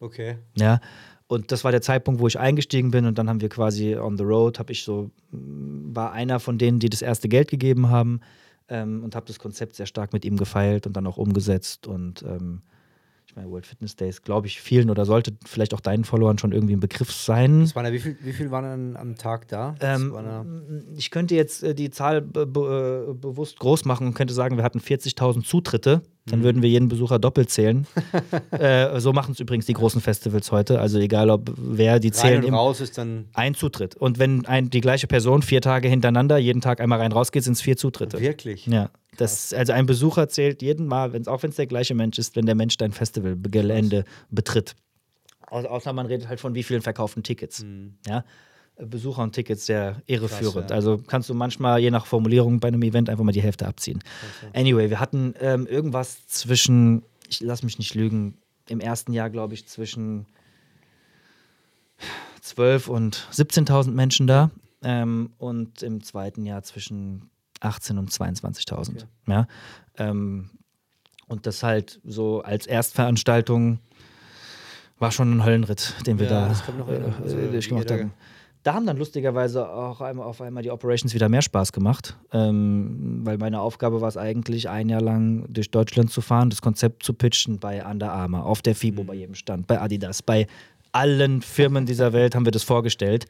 [0.00, 0.38] Okay.
[0.56, 0.80] Ja.
[1.28, 4.16] Und das war der Zeitpunkt, wo ich eingestiegen bin und dann haben wir quasi on
[4.16, 8.20] the road, habe ich so, war einer von denen, die das erste Geld gegeben haben
[8.68, 12.22] ähm, und habe das Konzept sehr stark mit ihm gefeilt und dann auch umgesetzt und
[12.22, 12.62] ähm,
[13.36, 16.74] meine, World Fitness Days, glaube ich, vielen oder sollte vielleicht auch deinen Followern schon irgendwie
[16.74, 17.60] ein Begriff sein.
[17.60, 19.74] Das waren ja, wie viel, wie viel waren am Tag da?
[19.80, 24.34] Ähm, ich könnte jetzt äh, die Zahl be be äh, bewusst groß machen und könnte
[24.34, 26.02] sagen, wir hatten 40.000 Zutritte.
[26.28, 26.44] Dann mhm.
[26.44, 27.86] würden wir jeden Besucher doppelt zählen.
[28.50, 30.80] äh, so machen es übrigens die großen Festivals heute.
[30.80, 32.42] Also egal, ob wer, die zählen.
[32.42, 33.26] Rein raus ist dann.
[33.32, 33.94] Ein Zutritt.
[33.94, 37.44] Und wenn ein, die gleiche Person vier Tage hintereinander jeden Tag einmal rein raus geht,
[37.44, 38.18] sind es vier Zutritte.
[38.18, 38.66] Wirklich?
[38.66, 38.90] Ja.
[39.16, 42.36] Das, also ein Besucher zählt jeden Mal, wenn's, auch wenn es der gleiche Mensch ist,
[42.36, 44.74] wenn der Mensch dein Festivalgelände betritt.
[45.48, 47.62] Au außer man redet halt von wie vielen verkauften Tickets.
[47.62, 47.94] Mhm.
[48.06, 48.24] Ja?
[48.78, 50.70] Besucher und Tickets sehr irreführend.
[50.70, 50.76] Ja.
[50.76, 54.02] Also kannst du manchmal je nach Formulierung bei einem Event einfach mal die Hälfte abziehen.
[54.42, 54.60] Okay.
[54.60, 58.36] Anyway, wir hatten ähm, irgendwas zwischen, ich lass mich nicht lügen,
[58.68, 60.26] im ersten Jahr glaube ich zwischen
[62.42, 64.50] 12 und 17.000 Menschen da
[64.82, 68.90] ähm, und im zweiten Jahr zwischen 18 und 22.000.
[68.90, 69.04] Okay.
[69.28, 69.46] Ja?
[69.98, 70.50] Ähm,
[71.28, 73.80] und das halt so als Erstveranstaltung
[74.98, 78.12] war schon ein Höllenritt, den wir ja, da noch, äh, also durchgemacht haben.
[78.62, 83.20] Da haben dann lustigerweise auch einmal auf einmal die Operations wieder mehr Spaß gemacht, ähm,
[83.22, 87.04] weil meine Aufgabe war es eigentlich, ein Jahr lang durch Deutschland zu fahren, das Konzept
[87.04, 89.06] zu pitchen bei Under Armour, auf der FIBO mhm.
[89.06, 90.48] bei jedem Stand, bei Adidas, bei
[90.90, 93.26] allen Firmen dieser Welt haben wir das vorgestellt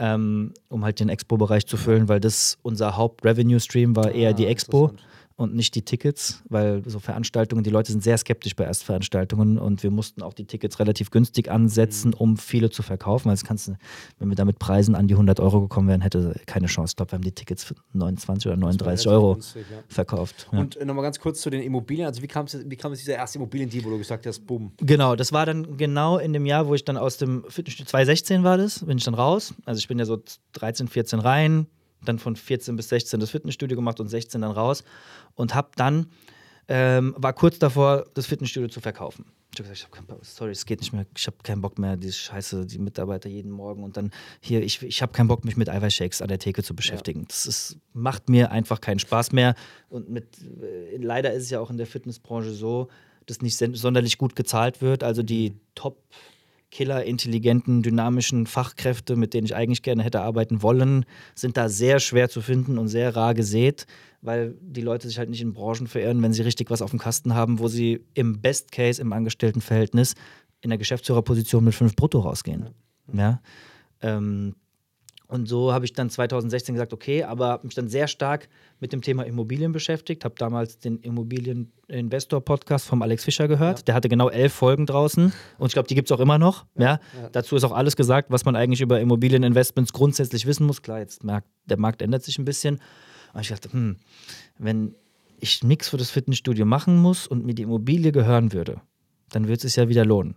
[0.00, 4.46] ähm, um halt den Expo-Bereich zu füllen, weil das unser Haupt-Revenue-Stream war eher ah, die
[4.46, 4.92] Expo
[5.40, 9.82] und nicht die Tickets, weil so Veranstaltungen, die Leute sind sehr skeptisch bei Erstveranstaltungen und
[9.82, 12.14] wir mussten auch die Tickets relativ günstig ansetzen, mhm.
[12.14, 13.30] um viele zu verkaufen.
[13.30, 13.76] Also kannst du,
[14.18, 16.92] wenn wir da mit Preisen an die 100 Euro gekommen wären, hätte keine Chance.
[16.92, 19.78] Ich glaube, wir haben die Tickets für 29 oder 39 Euro günstig, ja.
[19.88, 20.46] verkauft.
[20.52, 20.60] Ja.
[20.60, 22.06] Und äh, nochmal ganz kurz zu den Immobilien.
[22.06, 24.72] Also wie kam es wie kam es dieser erste Immobiliendeal, wo du gesagt hast, bumm?
[24.76, 28.44] Genau, das war dann genau in dem Jahr, wo ich dann aus dem Fitnessstudio 2016
[28.44, 29.54] war das, bin ich dann raus.
[29.64, 30.22] Also ich bin ja so
[30.52, 31.66] 13, 14 rein,
[32.04, 34.84] dann von 14 bis 16 das Fitnessstudio gemacht und 16 dann raus
[35.34, 36.06] und habe dann,
[36.68, 39.24] ähm, war kurz davor, das Fitnessstudio zu verkaufen.
[39.52, 41.78] Ich habe gesagt, ich hab keinen sorry, es geht nicht mehr, ich habe keinen Bock
[41.78, 45.44] mehr, diese Scheiße, die Mitarbeiter jeden Morgen und dann hier, ich, ich habe keinen Bock,
[45.44, 47.20] mich mit Eiweißshakes an der Theke zu beschäftigen.
[47.20, 47.26] Ja.
[47.28, 49.56] Das ist, macht mir einfach keinen Spaß mehr
[49.88, 52.88] und mit, äh, leider ist es ja auch in der Fitnessbranche so,
[53.26, 56.04] dass nicht sonderlich gut gezahlt wird, also die Top-
[56.70, 61.04] Killer, intelligenten, dynamischen Fachkräfte, mit denen ich eigentlich gerne hätte arbeiten wollen,
[61.34, 63.86] sind da sehr schwer zu finden und sehr rar gesät,
[64.22, 66.98] weil die Leute sich halt nicht in Branchen verirren, wenn sie richtig was auf dem
[66.98, 70.14] Kasten haben, wo sie im Best Case im Angestelltenverhältnis
[70.60, 72.70] in der Geschäftsführerposition mit fünf Brutto rausgehen.
[73.12, 73.40] Ja.
[74.02, 74.54] Ähm,
[75.30, 78.48] und so habe ich dann 2016 gesagt, okay, aber habe mich dann sehr stark
[78.80, 80.24] mit dem Thema Immobilien beschäftigt.
[80.24, 83.78] Habe damals den Immobilien-Investor-Podcast vom Alex Fischer gehört.
[83.78, 83.84] Ja.
[83.84, 86.66] Der hatte genau elf Folgen draußen und ich glaube, die gibt es auch immer noch.
[86.76, 87.28] Ja, ja.
[87.30, 90.82] Dazu ist auch alles gesagt, was man eigentlich über Immobilieninvestments grundsätzlich wissen muss.
[90.82, 92.80] Klar, jetzt merkt, der Markt ändert sich ein bisschen.
[93.32, 93.96] Und ich dachte, hm,
[94.58, 94.96] wenn
[95.38, 98.80] ich nichts für das Fitnessstudio machen muss und mir die Immobilie gehören würde,
[99.30, 100.34] dann wird es sich ja wieder lohnen.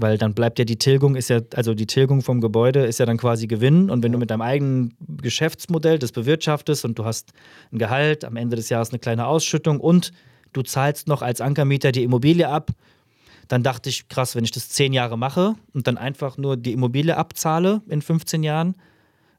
[0.00, 3.06] Weil dann bleibt ja die Tilgung, ist ja, also die Tilgung vom Gebäude ist ja
[3.06, 3.90] dann quasi Gewinn.
[3.90, 4.14] Und wenn ja.
[4.14, 7.32] du mit deinem eigenen Geschäftsmodell das bewirtschaftest und du hast
[7.72, 10.12] ein Gehalt, am Ende des Jahres eine kleine Ausschüttung und
[10.52, 12.70] du zahlst noch als Ankermieter die Immobilie ab,
[13.48, 16.74] dann dachte ich, krass, wenn ich das zehn Jahre mache und dann einfach nur die
[16.74, 18.76] Immobilie abzahle in 15 Jahren,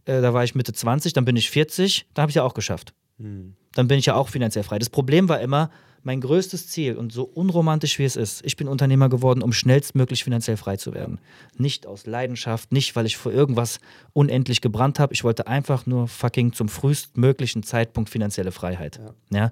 [0.04, 2.54] äh, da war ich Mitte 20, dann bin ich 40, dann habe ich ja auch
[2.54, 2.94] geschafft.
[3.18, 3.56] Hm.
[3.76, 4.78] Dann bin ich ja auch finanziell frei.
[4.78, 5.70] Das Problem war immer,
[6.04, 10.24] mein größtes Ziel und so unromantisch wie es ist, ich bin Unternehmer geworden, um schnellstmöglich
[10.24, 11.20] finanziell frei zu werden.
[11.58, 13.80] Nicht aus Leidenschaft, nicht weil ich vor irgendwas
[14.14, 15.14] unendlich gebrannt habe.
[15.14, 19.00] Ich wollte einfach nur fucking zum frühestmöglichen Zeitpunkt finanzielle Freiheit.
[19.32, 19.38] Ja.
[19.38, 19.52] ja?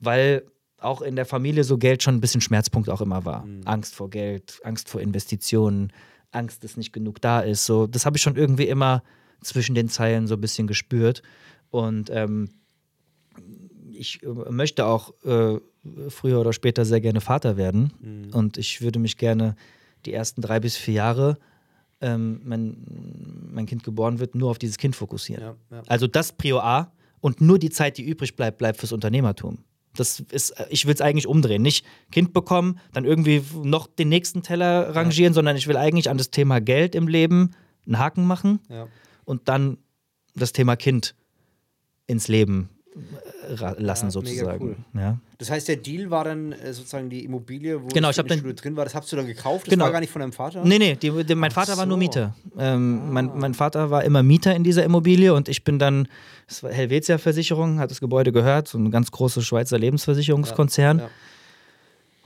[0.00, 0.44] Weil
[0.80, 3.44] auch in der Familie so Geld schon ein bisschen Schmerzpunkt auch immer war.
[3.44, 3.62] Mhm.
[3.64, 5.92] Angst vor Geld, Angst vor Investitionen,
[6.30, 7.66] Angst, dass nicht genug da ist.
[7.66, 9.02] So, das habe ich schon irgendwie immer
[9.40, 11.22] zwischen den Zeilen so ein bisschen gespürt.
[11.70, 12.50] Und ähm,
[13.98, 15.58] ich äh, möchte auch äh,
[16.08, 17.92] früher oder später sehr gerne Vater werden.
[18.00, 18.34] Mhm.
[18.34, 19.56] Und ich würde mich gerne
[20.06, 21.38] die ersten drei bis vier Jahre,
[22.00, 25.42] ähm, wenn mein Kind geboren wird, nur auf dieses Kind fokussieren.
[25.42, 25.82] Ja, ja.
[25.86, 29.58] Also das Prio A und nur die Zeit, die übrig bleibt, bleibt fürs Unternehmertum.
[29.94, 31.62] Das ist, ich will es eigentlich umdrehen.
[31.62, 35.34] Nicht Kind bekommen, dann irgendwie noch den nächsten Teller rangieren, ja.
[35.34, 37.50] sondern ich will eigentlich an das Thema Geld im Leben
[37.84, 38.60] einen Haken machen
[39.24, 39.78] und dann
[40.36, 41.16] das Thema Kind
[42.06, 42.68] ins Leben
[43.78, 44.64] lassen, ja, sozusagen.
[44.64, 44.76] Cool.
[44.94, 45.18] Ja.
[45.38, 48.76] Das heißt, der Deal war dann äh, sozusagen die Immobilie, wo genau, ich dann, drin
[48.76, 49.66] war, das hast du dann gekauft?
[49.66, 49.84] Das genau.
[49.84, 50.64] war gar nicht von deinem Vater?
[50.64, 51.78] Nee, nee, die, die, mein Ach Vater so.
[51.78, 52.34] war nur Mieter.
[52.58, 53.12] Ähm, ah.
[53.12, 56.08] mein, mein, Vater war immer Mieter in dieser Immobilie und ich bin dann,
[56.46, 60.98] das war Helvetia Versicherung, hat das Gebäude gehört, so ein ganz großer Schweizer Lebensversicherungskonzern.
[60.98, 61.10] Ja,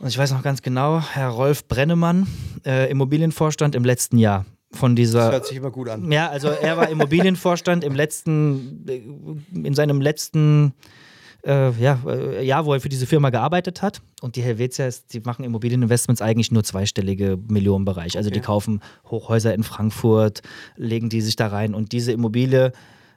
[0.03, 2.27] und ich weiß noch ganz genau, Herr Rolf Brennemann,
[2.67, 5.21] äh, Immobilienvorstand im letzten Jahr von dieser.
[5.21, 6.11] Das hört sich immer gut an.
[6.11, 9.03] Ja, also er war Immobilienvorstand im letzten, äh,
[9.55, 10.75] in seinem letzten
[11.44, 14.00] äh, ja, äh, Jahr, wo er für diese Firma gearbeitet hat.
[14.20, 18.16] Und die Helvetia ist, die machen Immobilieninvestments eigentlich nur zweistellige Millionenbereich.
[18.16, 18.38] Also okay.
[18.38, 20.42] die kaufen Hochhäuser in Frankfurt,
[20.76, 21.74] legen die sich da rein.
[21.74, 22.72] Und diese Immobilie,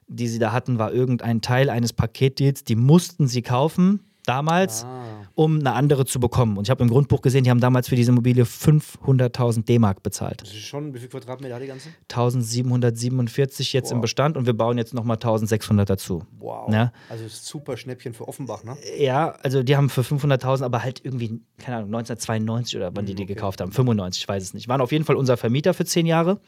[0.07, 2.63] die sie da hatten, war irgendein Teil eines Paketdeals.
[2.63, 5.03] Die mussten sie kaufen damals, ah.
[5.35, 6.57] um eine andere zu bekommen.
[6.57, 10.41] Und ich habe im Grundbuch gesehen, die haben damals für diese Immobilie 500.000 D-Mark bezahlt.
[10.41, 11.89] Das ist schon, wie viel Quadratmeter hat die ganze?
[12.11, 13.93] 1747 jetzt wow.
[13.93, 16.23] im Bestand und wir bauen jetzt nochmal 1600 dazu.
[16.39, 16.71] Wow.
[16.71, 16.91] Ja?
[17.09, 18.77] Also super Schnäppchen für Offenbach, ne?
[18.97, 23.07] Ja, also die haben für 500.000, aber halt irgendwie, keine Ahnung, 1992 oder wann mhm,
[23.07, 23.33] die die okay.
[23.33, 24.67] gekauft haben, 95, ich weiß es nicht.
[24.67, 26.39] Waren auf jeden Fall unser Vermieter für zehn Jahre.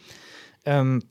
[0.66, 1.04] Ähm,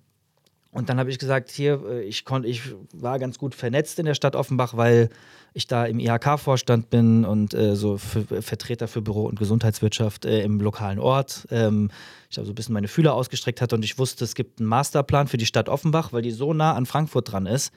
[0.76, 4.04] und dann habe ich gesagt, hier, äh, ich, konnt, ich war ganz gut vernetzt in
[4.04, 5.08] der Stadt Offenbach, weil
[5.56, 10.42] ich da im IHK-Vorstand bin und äh, so für, Vertreter für Büro- und Gesundheitswirtschaft äh,
[10.42, 11.46] im lokalen Ort.
[11.50, 11.90] Ähm,
[12.28, 14.68] ich habe so ein bisschen meine Fühler ausgestreckt hatte und ich wusste, es gibt einen
[14.68, 17.72] Masterplan für die Stadt Offenbach, weil die so nah an Frankfurt dran ist,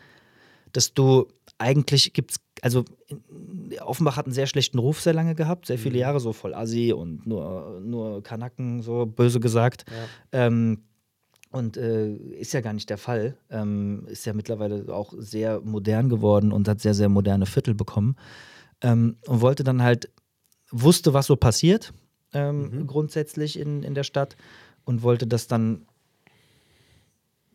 [0.73, 2.83] dass du eigentlich gibt's, also
[3.79, 6.01] Offenbach hat einen sehr schlechten Ruf sehr lange gehabt, sehr viele mhm.
[6.01, 9.85] Jahre so voll Assi und nur, nur Kanaken, so böse gesagt.
[10.33, 10.47] Ja.
[10.47, 10.83] Ähm,
[11.51, 13.37] und äh, ist ja gar nicht der Fall.
[13.49, 18.15] Ähm, ist ja mittlerweile auch sehr modern geworden und hat sehr, sehr moderne Viertel bekommen.
[18.81, 20.09] Ähm, und wollte dann halt,
[20.71, 21.93] wusste, was so passiert,
[22.33, 22.87] ähm, mhm.
[22.87, 24.35] grundsätzlich in, in der Stadt
[24.85, 25.85] und wollte das dann.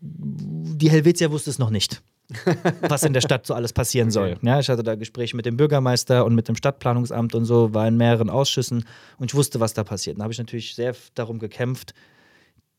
[0.00, 2.02] Die Helvetia wusste es noch nicht,
[2.82, 4.12] was in der Stadt so alles passieren okay.
[4.12, 4.36] soll.
[4.42, 7.88] Ja, ich hatte da Gespräche mit dem Bürgermeister und mit dem Stadtplanungsamt und so, war
[7.88, 8.84] in mehreren Ausschüssen
[9.18, 10.18] und ich wusste, was da passiert.
[10.18, 11.94] Da habe ich natürlich sehr darum gekämpft,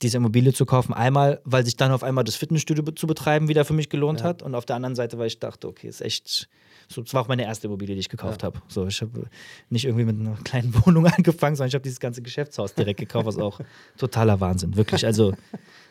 [0.01, 0.93] diese Immobilie zu kaufen.
[0.93, 4.27] Einmal, weil sich dann auf einmal das Fitnessstudio zu betreiben wieder für mich gelohnt ja.
[4.27, 4.43] hat.
[4.43, 6.49] Und auf der anderen Seite, weil ich dachte, okay, ist echt.
[6.87, 8.47] So, das war auch meine erste Immobilie, die ich gekauft ja.
[8.47, 8.61] habe.
[8.67, 9.23] So, ich habe
[9.69, 13.25] nicht irgendwie mit einer kleinen Wohnung angefangen, sondern ich habe dieses ganze Geschäftshaus direkt gekauft,
[13.25, 13.59] was auch
[13.97, 14.75] totaler Wahnsinn.
[14.75, 15.05] Wirklich.
[15.05, 15.33] Also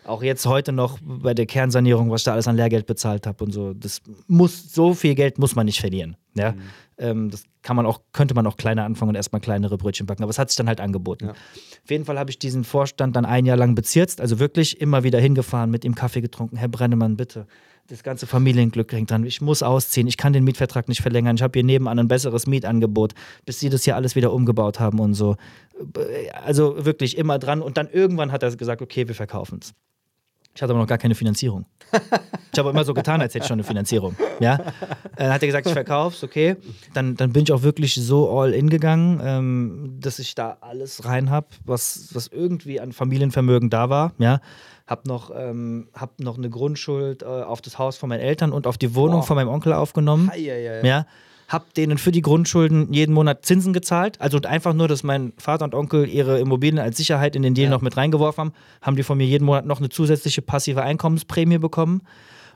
[0.04, 3.42] auch jetzt heute noch bei der Kernsanierung, was ich da alles an Lehrgeld bezahlt habe
[3.42, 6.16] und so, das muss, so viel Geld muss man nicht verlieren.
[6.34, 6.52] Ja?
[6.52, 6.62] Mhm.
[6.98, 10.22] Ähm, das kann man auch, könnte man auch kleiner anfangen und erstmal kleinere Brötchen backen.
[10.22, 11.26] Aber es hat sich dann halt angeboten.
[11.26, 11.30] Ja.
[11.32, 15.02] Auf jeden Fall habe ich diesen Vorstand dann ein Jahr lang bezirzt, also wirklich immer
[15.02, 16.56] wieder hingefahren, mit ihm Kaffee getrunken.
[16.56, 17.46] Herr Brennemann, bitte.
[17.88, 19.26] Das ganze Familienglück hängt dran.
[19.26, 20.06] Ich muss ausziehen.
[20.06, 21.36] Ich kann den Mietvertrag nicht verlängern.
[21.36, 23.12] Ich habe hier nebenan ein besseres Mietangebot,
[23.44, 25.36] bis sie das hier alles wieder umgebaut haben und so.
[26.32, 27.60] Also wirklich immer dran.
[27.60, 29.74] Und dann irgendwann hat er gesagt, okay, wir verkaufen es.
[30.54, 31.66] Ich hatte aber noch gar keine Finanzierung.
[32.52, 34.14] Ich habe immer so getan, als hätte ich schon eine Finanzierung.
[34.38, 34.58] Ja?
[35.16, 36.56] Dann hat er gesagt, ich verkaufe es, okay.
[36.92, 41.04] Dann, dann bin ich auch wirklich so all in gegangen, ähm, dass ich da alles
[41.04, 44.12] rein habe, was, was irgendwie an Familienvermögen da war.
[44.18, 44.40] Ja?
[44.86, 48.68] Hab noch, ähm, hab noch eine Grundschuld äh, auf das Haus von meinen Eltern und
[48.68, 49.26] auf die Wohnung Boah.
[49.26, 50.30] von meinem Onkel aufgenommen.
[50.32, 50.86] Ei, ei, ei.
[50.86, 51.06] Ja?
[51.54, 54.20] Habe denen für die Grundschulden jeden Monat Zinsen gezahlt.
[54.20, 57.66] Also einfach nur, dass mein Vater und Onkel ihre Immobilien als Sicherheit in den Deal
[57.66, 57.70] ja.
[57.70, 61.58] noch mit reingeworfen haben, haben die von mir jeden Monat noch eine zusätzliche passive Einkommensprämie
[61.58, 62.02] bekommen.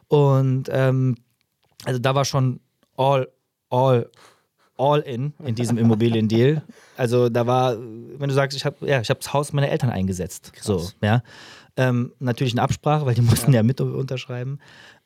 [0.09, 1.15] Und ähm,
[1.85, 2.59] also da war schon
[2.97, 3.29] all,
[3.71, 4.11] all,
[4.77, 6.63] all in in diesem Immobiliendeal.
[6.97, 10.53] Also da war, wenn du sagst, ich habe ja, ich das Haus meiner Eltern eingesetzt.
[10.55, 10.67] Krass.
[10.67, 11.23] So, ja.
[11.77, 14.59] Ähm, natürlich eine Absprache, weil die mussten ja, ja mit unterschreiben.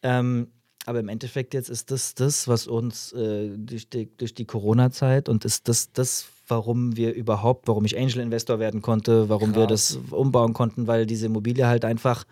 [0.03, 0.49] Ähm,
[0.87, 5.29] aber im Endeffekt jetzt ist das das, was uns äh, durch die, durch die Corona-Zeit
[5.29, 9.63] und ist das das, warum wir überhaupt, warum ich Angel Investor werden konnte, warum Krass.
[9.63, 12.25] wir das umbauen konnten, weil diese Immobilie halt einfach.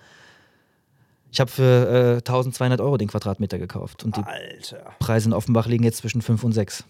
[1.33, 4.95] Ich habe für äh, 1200 Euro den Quadratmeter gekauft und die Alter.
[4.99, 6.85] Preise in Offenbach liegen jetzt zwischen 5 und 6.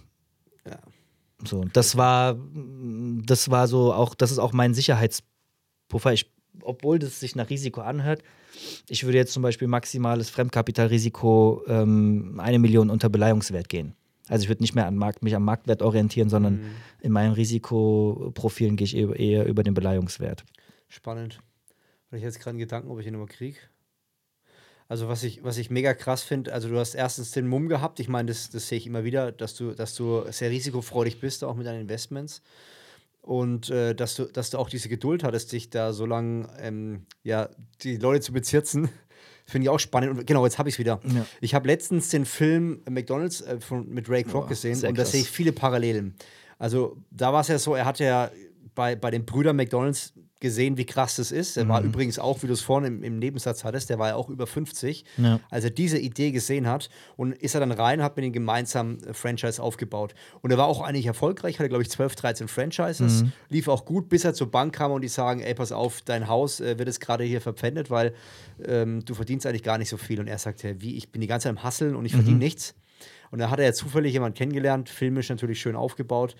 [0.66, 0.78] Ja.
[1.44, 2.36] So, das war,
[3.24, 6.12] das war so auch, das ist auch mein Sicherheitspuffer.
[6.14, 8.22] Ich, obwohl das sich nach Risiko anhört,
[8.88, 13.94] ich würde jetzt zum Beispiel maximales Fremdkapitalrisiko ähm, eine Million unter Beleihungswert gehen.
[14.28, 16.70] Also ich würde nicht mehr an Markt, mich am Marktwert orientieren, sondern mhm.
[17.00, 20.44] in meinen Risikoprofilen gehe ich eher, über den Beleihungswert.
[20.88, 21.40] Spannend.
[22.10, 23.58] Weil ich jetzt gerade einen Gedanken, ob ich ihn nochmal kriege.
[24.86, 28.00] Also was ich, was ich mega krass finde, also du hast erstens den Mumm gehabt,
[28.00, 31.44] ich meine, das, das sehe ich immer wieder, dass du, dass du sehr risikofreudig bist,
[31.44, 32.42] auch mit deinen Investments.
[33.22, 37.06] Und äh, dass, du, dass du auch diese Geduld hattest, dich da so lange ähm,
[37.22, 37.48] ja,
[37.82, 38.88] die Leute zu bezirzen.
[39.46, 40.18] Finde ich auch spannend.
[40.18, 41.00] Und genau, jetzt habe ich es wieder.
[41.04, 41.26] Ja.
[41.40, 45.04] Ich habe letztens den Film McDonalds äh, von, mit Ray Kroc Oh, gesehen und da
[45.04, 46.14] sehe ich viele Parallelen.
[46.58, 48.30] Also da war es ja so, er hatte ja
[48.74, 51.56] bei, bei den Brüdern McDonalds gesehen, wie krass das ist.
[51.56, 51.68] Er Mhm.
[51.68, 54.28] war übrigens auch, wie du es vorhin im, im Nebensatz hattest, der war ja auch
[54.28, 55.04] über 50.
[55.18, 55.38] Ja.
[55.50, 58.98] Als er diese Idee gesehen hat und ist er dann rein hat mit ihm gemeinsam
[59.06, 60.14] äh, Franchise aufgebaut.
[60.40, 63.32] Und er war auch eigentlich erfolgreich, hatte glaube ich 12, 13 Franchises, Mhm.
[63.50, 66.26] lief auch gut, bis er zur Bank kam und die sagen, ey, pass auf, dein
[66.28, 68.14] Haus äh, wird jetzt gerade hier verpfändet, weil
[68.66, 70.20] ähm, du verdienst eigentlich gar nicht so viel.
[70.20, 72.38] Und er sagte, wie, ich bin die ganze Zeit am Hasseln und ich verdiene Mhm.
[72.42, 72.74] nichts.
[73.30, 76.34] Und da hat er ja zufällig jemanden kennengelernt, filmisch natürlich schön aufgebaut,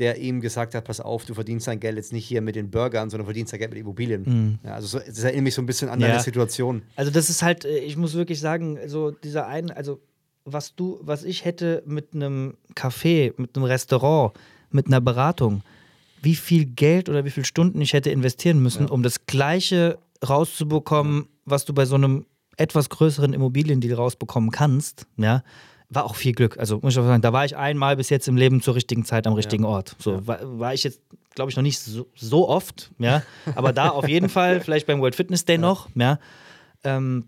[0.00, 2.70] der ihm gesagt hat, pass auf, du verdienst dein Geld jetzt nicht hier mit den
[2.70, 4.58] Burgern, sondern verdienst dein Geld mit Immobilien.
[4.64, 6.02] Ja, also so, das erinnert mich so ein bisschen an Mhm.
[6.04, 6.08] Ja.
[6.08, 6.82] deine Situation.
[6.96, 10.00] Also das ist halt, äh, ich muss wirklich sagen, so dieser ein, also
[10.44, 14.32] was du, was ich hätte mit einem Café, mit einem Restaurant,
[14.70, 15.62] mit einer Beratung,
[16.22, 21.26] wie viel Geld oder wie viele Stunden ich hätte investieren müssen, um das Gleiche rauszubekommen,
[21.44, 25.42] was du bei so einem etwas größeren Immobiliendeal rausbekommen kannst, ja,
[25.90, 26.56] war auch viel Glück.
[26.58, 29.04] Also muss ich auch sagen, da war ich einmal bis jetzt im Leben zur richtigen
[29.04, 29.96] Zeit am richtigen Ort.
[29.98, 31.00] So war, war ich jetzt,
[31.34, 33.22] glaube ich, noch nicht so, so oft, ja,
[33.56, 36.18] aber da auf jeden Fall, vielleicht beim World Fitness Day noch, ja.
[36.84, 37.26] Ähm,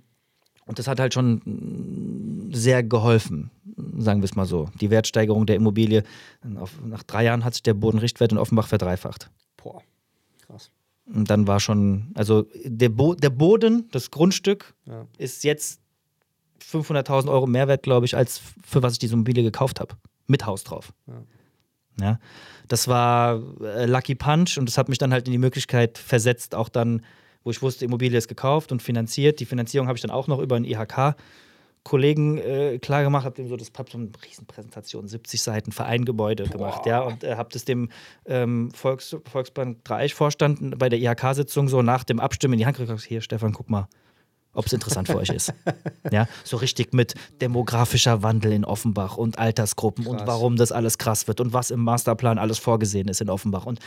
[0.64, 3.50] und das hat halt schon sehr geholfen,
[3.98, 4.68] sagen wir es mal so.
[4.80, 6.04] Die Wertsteigerung der Immobilie.
[6.44, 9.28] Nach drei Jahren hat sich der Bodenrichtwert in Offenbach verdreifacht.
[9.56, 9.82] Boah,
[10.46, 10.70] krass.
[11.12, 15.04] Und dann war schon, also der, Bo der Boden, das Grundstück, Ja.
[15.18, 15.80] ist jetzt
[16.62, 19.96] 500.000 Euro mehr wert, glaube ich, als für was ich diese Immobilie gekauft habe.
[20.26, 20.92] Mit Haus drauf.
[22.00, 22.18] Ja.
[22.68, 26.54] Das war äh, Lucky Punch und das hat mich dann halt in die Möglichkeit versetzt,
[26.54, 27.02] auch dann,
[27.44, 29.40] wo ich wusste, Immobilie ist gekauft und finanziert.
[29.40, 31.16] Die Finanzierung habe ich dann auch noch über einen IHK.
[31.84, 36.44] Kollegen äh, klar gemacht, habe dem so das hab so eine Riesenpräsentation, 70 Seiten Vereingebäude
[36.44, 37.88] gemacht, ja, und äh, habe das dem
[38.24, 42.76] ähm, Volks, Volksbank Dreieich Vorstand bei der IHK-Sitzung so nach dem Abstimmen in die Hand
[42.76, 43.88] gekriegt, hier Stefan, guck mal,
[44.54, 45.52] ob es interessant für euch ist.
[46.10, 50.26] Ja, so richtig mit demografischer Wandel in Offenbach und Altersgruppen und Krass.
[50.26, 53.64] warum das alles krass wird und was im Masterplan alles vorgesehen ist in Offenbach.
[53.64, 53.78] Und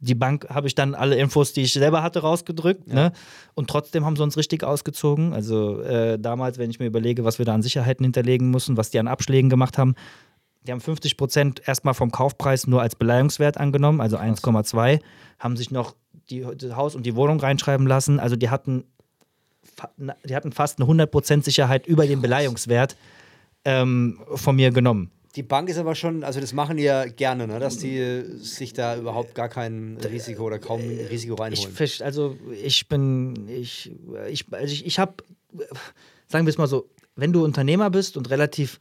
[0.00, 2.86] die Bank habe ich dann alle Infos, die ich selber hatte, rausgedrückt.
[2.86, 3.12] Ne?
[3.54, 5.34] Und trotzdem haben sie uns richtig ausgezogen.
[5.34, 8.90] Also äh, damals, wenn ich mir überlege, was wir da an Sicherheiten hinterlegen mussten, was
[8.90, 9.94] die an Abschlägen gemacht haben,
[10.66, 15.00] die haben 50 Prozent erstmal vom Kaufpreis nur als Beleihungswert angenommen, also 1,2,
[15.38, 15.94] haben sich noch
[16.30, 18.18] die, das Haus und die Wohnung reinschreiben lassen.
[18.18, 18.84] Also die hatten,
[20.24, 22.96] die hatten fast eine 100% Sicherheit über den Beleihungswert
[23.64, 25.10] ähm, von mir genommen.
[25.36, 27.58] Die Bank ist aber schon, also das machen die ja gerne, ne?
[27.58, 31.74] dass die äh, sich da überhaupt gar kein Risiko oder kaum Risiko Ich, reinholen.
[31.74, 33.90] verst- also ich bin, ich,
[34.28, 35.14] ich, also ich, ich habe,
[36.28, 38.78] sagen wir es mal so, wenn du Unternehmer bist und relativ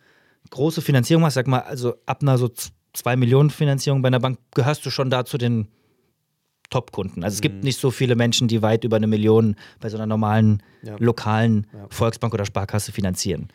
[0.51, 2.49] große Finanzierung hast, sag mal, also ab einer so
[2.93, 5.67] 2 Millionen Finanzierung bei einer Bank, gehörst du schon da zu den
[6.69, 7.23] Top-Kunden.
[7.23, 7.41] Also es Mhm.
[7.43, 10.95] gibt nicht so viele Menschen, die weit über eine Million bei so einer normalen, Ja.
[10.99, 11.87] lokalen Ja.
[11.89, 13.49] Volksbank oder Sparkasse finanzieren.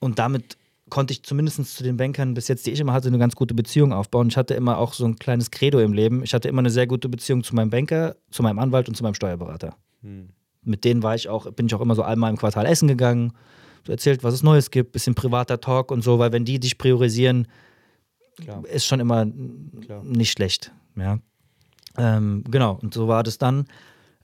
[0.00, 0.56] Und damit
[0.90, 3.54] konnte ich zumindest zu den Bankern bis jetzt, die ich immer hatte, eine ganz gute
[3.54, 4.28] Beziehung aufbauen.
[4.28, 6.22] Ich hatte immer auch so ein kleines Credo im Leben.
[6.22, 9.02] Ich hatte immer eine sehr gute Beziehung zu meinem Banker, zu meinem Anwalt und zu
[9.02, 9.76] meinem Steuerberater.
[10.02, 10.28] Hm.
[10.64, 13.32] Mit denen war ich auch, bin ich auch immer so einmal im Quartal essen gegangen,
[13.86, 16.76] so erzählt, was es Neues gibt, bisschen privater Talk und so, weil wenn die dich
[16.78, 17.48] priorisieren,
[18.40, 18.64] Klar.
[18.66, 19.26] ist schon immer
[19.80, 20.02] Klar.
[20.04, 20.72] nicht schlecht.
[20.96, 21.18] Ja.
[21.98, 23.66] Ähm, genau, und so war das dann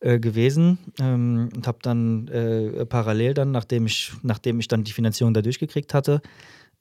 [0.00, 4.92] äh, gewesen ähm, und habe dann äh, parallel dann, nachdem ich, nachdem ich dann die
[4.92, 6.20] Finanzierung da durchgekriegt hatte,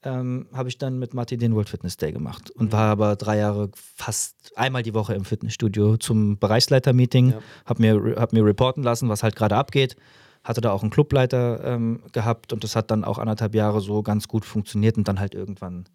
[0.04, 3.38] ähm, habe ich dann mit Matti den World Fitness Day gemacht und war aber drei
[3.40, 7.40] Jahre fast einmal die Woche im Fitnessstudio zum Bereichsleiter-Meeting, Ja.
[7.66, 9.96] habe mir, hab mir reporten lassen, was halt gerade abgeht.
[10.44, 14.02] Hatte da auch einen Clubleiter ähm, gehabt und das hat dann auch anderthalb Jahre so
[14.04, 15.86] ganz gut funktioniert und dann halt irgendwann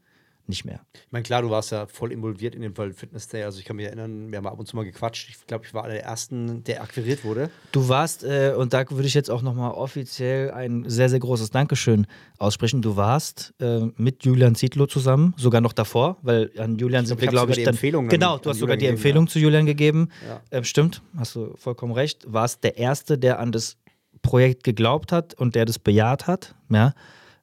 [0.47, 0.81] nicht mehr.
[0.95, 3.45] Ich meine, klar, du warst ja voll involviert in den World Fitness Day.
[3.45, 5.29] Also ich kann mich erinnern, wir haben ab und zu mal gequatscht.
[5.29, 7.51] Ich glaube, ich war einer der ersten, der akquiriert wurde.
[7.71, 11.51] Du warst, äh, und da würde ich jetzt auch nochmal offiziell ein sehr, sehr großes
[11.51, 12.07] Dankeschön
[12.39, 12.83] aussprechen.
[12.83, 17.29] Du warst äh, mit Julian Zietlow zusammen, sogar noch davor, weil an Julian sind wir,
[17.29, 17.75] glaube ich, die dann.
[17.75, 20.09] Empfehlung genau, du hast sogar Julian die gegeben, Empfehlung zu Julian gegeben.
[20.27, 20.41] Ja.
[20.51, 22.25] Ähm, stimmt, hast du vollkommen recht.
[22.31, 23.77] Warst der Erste, der an das
[24.23, 26.55] Projekt geglaubt hat und der das bejaht hat.
[26.71, 26.95] Ja.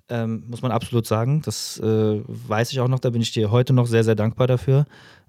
[0.10, 1.42] Ähm, muss man absolut sagen.
[1.44, 4.48] Das äh, weiß ich auch noch, da bin ich dir heute noch sehr, sehr dankbar
[4.48, 4.86] dafür.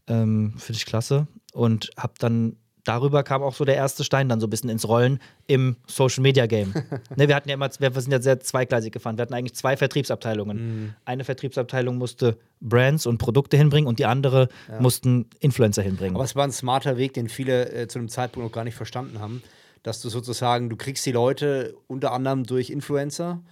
[0.07, 1.27] Ähm, Finde ich klasse.
[1.53, 4.89] Und habe dann, darüber kam auch so der erste Stein dann so ein bisschen ins
[4.89, 6.73] Rollen im Social Media Game.
[7.17, 9.19] ne, wir hatten ja immer, wir sind ja sehr zweigleisig gefahren.
[9.19, 10.97] Wir hatten eigentlich zwei Vertriebsabteilungen.
[11.05, 16.17] Eine Vertriebsabteilung musste Brands und Produkte hinbringen und die andere mussten Influencer hinbringen.
[16.17, 18.77] Aber es war ein smarter Weg, den viele äh, zu dem Zeitpunkt noch gar nicht
[18.77, 19.43] verstanden haben.
[19.83, 23.43] dass du sozusagen, du kriegst die Leute unter anderem durch Influencer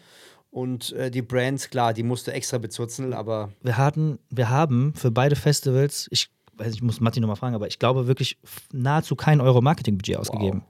[0.50, 3.50] und äh, die Brands, klar, die musst du extra bezurzeln, aber.
[3.62, 7.54] Wir hatten, wir haben für beide Festivals, ich weiß nicht, ich muss Matti nochmal fragen,
[7.54, 8.38] aber ich glaube wirklich
[8.72, 10.62] nahezu kein Euro Marketingbudget ausgegeben.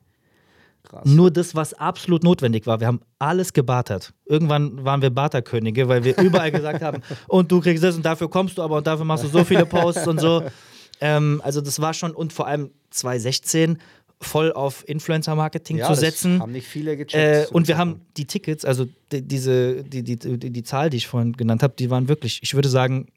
[0.84, 1.04] Krass.
[1.04, 2.80] Nur das, was absolut notwendig war.
[2.80, 4.14] Wir haben alles gebartert.
[4.24, 8.30] Irgendwann waren wir Barterkönige, weil wir überall gesagt haben, und du kriegst das und dafür
[8.30, 10.42] kommst du aber und dafür machst du so viele Posts und so.
[11.00, 13.78] Ähm, also das war schon, und vor allem 2016
[14.20, 16.40] voll auf Influencer-Marketing ja, zu setzen.
[16.40, 17.50] haben nicht viele gecheckt.
[17.50, 20.96] Äh, und wir haben die Tickets, also die, diese, die, die, die, die Zahl, die
[20.96, 23.08] ich vorhin genannt habe, die waren wirklich, ich würde sagen,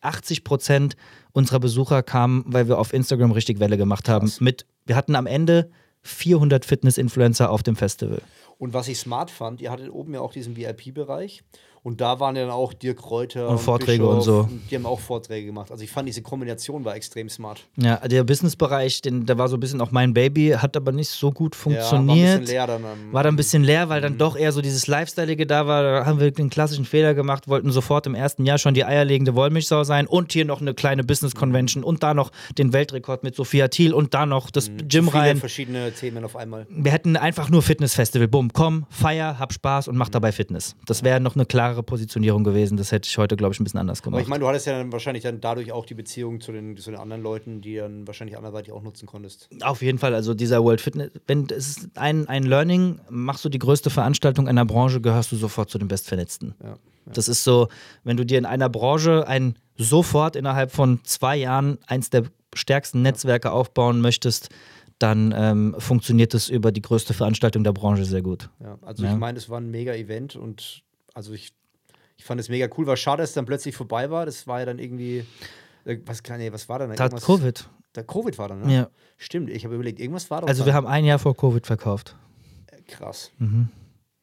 [0.00, 0.96] 80 Prozent
[1.32, 4.32] unserer Besucher kamen, weil wir auf Instagram richtig Welle gemacht haben.
[4.40, 5.70] Mit, wir hatten am Ende
[6.02, 8.22] 400 Fitness-Influencer auf dem Festival.
[8.58, 11.42] Und was ich smart fand, ihr hattet oben ja auch diesen VIP-Bereich.
[11.86, 14.48] Und da waren dann auch Dirk Kräuter und, und Vorträge Bischof, und so.
[14.68, 15.70] Die haben auch Vorträge gemacht.
[15.70, 17.60] Also ich fand diese Kombination war extrem smart.
[17.76, 21.30] Ja, der Businessbereich, der war so ein bisschen auch mein Baby, hat aber nicht so
[21.30, 22.18] gut funktioniert.
[22.18, 22.82] Ja, war ein bisschen leer dann.
[23.12, 24.18] War dann ein bisschen leer, weil dann mhm.
[24.18, 25.84] doch eher so dieses Lifestyleige da war.
[25.84, 29.36] Da haben wir den klassischen Fehler gemacht, wollten sofort im ersten Jahr schon die eierlegende
[29.36, 33.36] Wollmilchsau sein und hier noch eine kleine Business Convention und da noch den Weltrekord mit
[33.36, 34.88] Sophia Thiel und da noch das mhm.
[34.88, 35.36] Gym Viele rein.
[35.36, 36.66] verschiedene Themen auf einmal.
[36.68, 38.26] Wir hätten einfach nur Fitnessfestival.
[38.26, 40.14] Bumm, komm, feier, hab Spaß und mach mhm.
[40.14, 40.74] dabei Fitness.
[40.84, 42.76] Das wäre noch eine klarere Positionierung gewesen gewesen.
[42.76, 44.16] Das hätte ich heute, glaube ich, ein bisschen anders gemacht.
[44.16, 46.76] Aber ich meine, du hattest ja dann wahrscheinlich dann dadurch auch die Beziehung zu den,
[46.76, 49.48] zu den anderen Leuten, die dann wahrscheinlich anderweitig auch nutzen konntest.
[49.62, 50.14] Auf jeden Fall.
[50.14, 54.48] Also dieser World Fitness, wenn es ist ein, ein Learning, machst du die größte Veranstaltung
[54.48, 56.54] einer Branche, gehörst du sofort zu den Bestvernetzten.
[56.62, 56.76] Ja, ja.
[57.12, 57.68] Das ist so,
[58.04, 62.24] wenn du dir in einer Branche ein sofort innerhalb von zwei Jahren eins der
[62.54, 64.48] stärksten Netzwerke aufbauen möchtest,
[64.98, 68.48] dann ähm, funktioniert es über die größte Veranstaltung der Branche sehr gut.
[68.60, 69.12] Ja, also ja.
[69.12, 71.52] ich meine, es war ein mega Event und also ich
[72.16, 72.86] ich fand es mega cool.
[72.86, 74.26] War schade, dass es dann plötzlich vorbei war.
[74.26, 75.24] Das war ja dann irgendwie.
[75.84, 76.86] Äh, was, nee, was war da?
[76.86, 77.68] Da Covid.
[77.92, 78.74] Da Covid war dann, ne?
[78.74, 78.90] Ja.
[79.16, 80.48] Stimmt, ich habe überlegt, irgendwas war doch.
[80.48, 82.14] Also, wir haben ein Jahr vor Covid verkauft.
[82.66, 83.32] Äh, krass.
[83.38, 83.68] Mhm.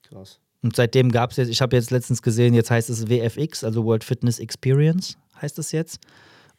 [0.07, 0.39] Krass.
[0.61, 3.83] Und seitdem gab es jetzt, ich habe jetzt letztens gesehen, jetzt heißt es WFX, also
[3.83, 5.99] World Fitness Experience heißt es jetzt.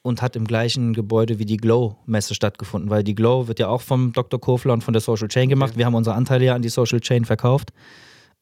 [0.03, 3.81] Und hat im gleichen Gebäude wie die Glow-Messe stattgefunden, weil die Glow wird ja auch
[3.81, 4.39] vom Dr.
[4.39, 5.71] Kofler und von der Social Chain gemacht.
[5.71, 5.79] Okay.
[5.79, 7.73] Wir haben unsere Anteile ja an die Social Chain verkauft.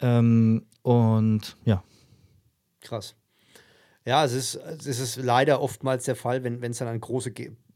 [0.01, 1.85] Ähm, und ja.
[2.83, 3.17] Krass.
[4.05, 7.31] Ja, es ist, es ist leider oftmals der Fall, wenn es dann an große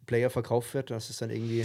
[0.06, 1.64] Player verkauft wird, dass es dann irgendwie.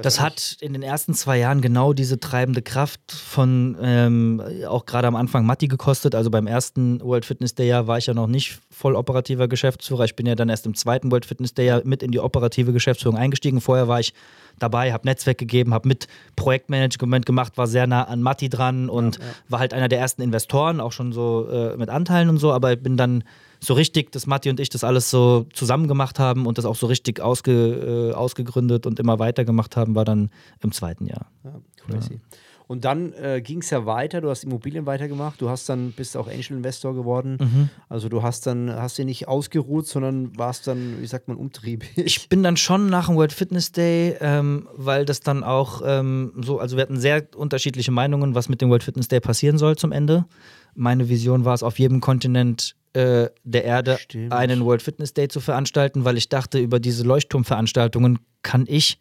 [0.00, 5.08] Das hat in den ersten zwei Jahren genau diese treibende Kraft von ähm, auch gerade
[5.08, 6.14] am Anfang Matti gekostet.
[6.14, 10.04] Also beim ersten World Fitness Day Jahr war ich ja noch nicht voll operativer Geschäftsführer.
[10.04, 12.72] Ich bin ja dann erst im zweiten World Fitness Day Jahr mit in die operative
[12.72, 13.60] Geschäftsführung eingestiegen.
[13.60, 14.14] Vorher war ich
[14.58, 19.18] dabei, habe Netzwerk gegeben, habe mit Projektmanagement gemacht, war sehr nah an Matti dran und
[19.18, 19.30] ja, ja.
[19.48, 22.76] war halt einer der ersten Investoren, auch schon so äh, mit Anteilen und so, aber
[22.76, 23.24] bin dann
[23.60, 26.76] so richtig, dass Matti und ich das alles so zusammen gemacht haben und das auch
[26.76, 30.30] so richtig ausge, äh, ausgegründet und immer weiter gemacht haben, war dann
[30.60, 31.30] im zweiten Jahr.
[31.44, 32.14] Ja, crazy.
[32.14, 32.20] Ja.
[32.68, 36.18] Und dann äh, ging es ja weiter, du hast Immobilien weitergemacht, du hast dann, bist
[36.18, 37.38] auch Angel Investor geworden.
[37.40, 37.70] Mhm.
[37.88, 41.88] Also du hast dann, hast dir nicht ausgeruht, sondern warst dann, wie sagt man, umtriebig.
[41.96, 46.34] Ich bin dann schon nach dem World Fitness Day, ähm, weil das dann auch ähm,
[46.44, 49.76] so, also wir hatten sehr unterschiedliche Meinungen, was mit dem World Fitness Day passieren soll
[49.76, 50.26] zum Ende.
[50.74, 54.32] Meine Vision war es, auf jedem Kontinent äh, der Erde Stimmt.
[54.32, 58.98] einen World Fitness Day zu veranstalten, weil ich dachte, über diese Leuchtturmveranstaltungen kann ich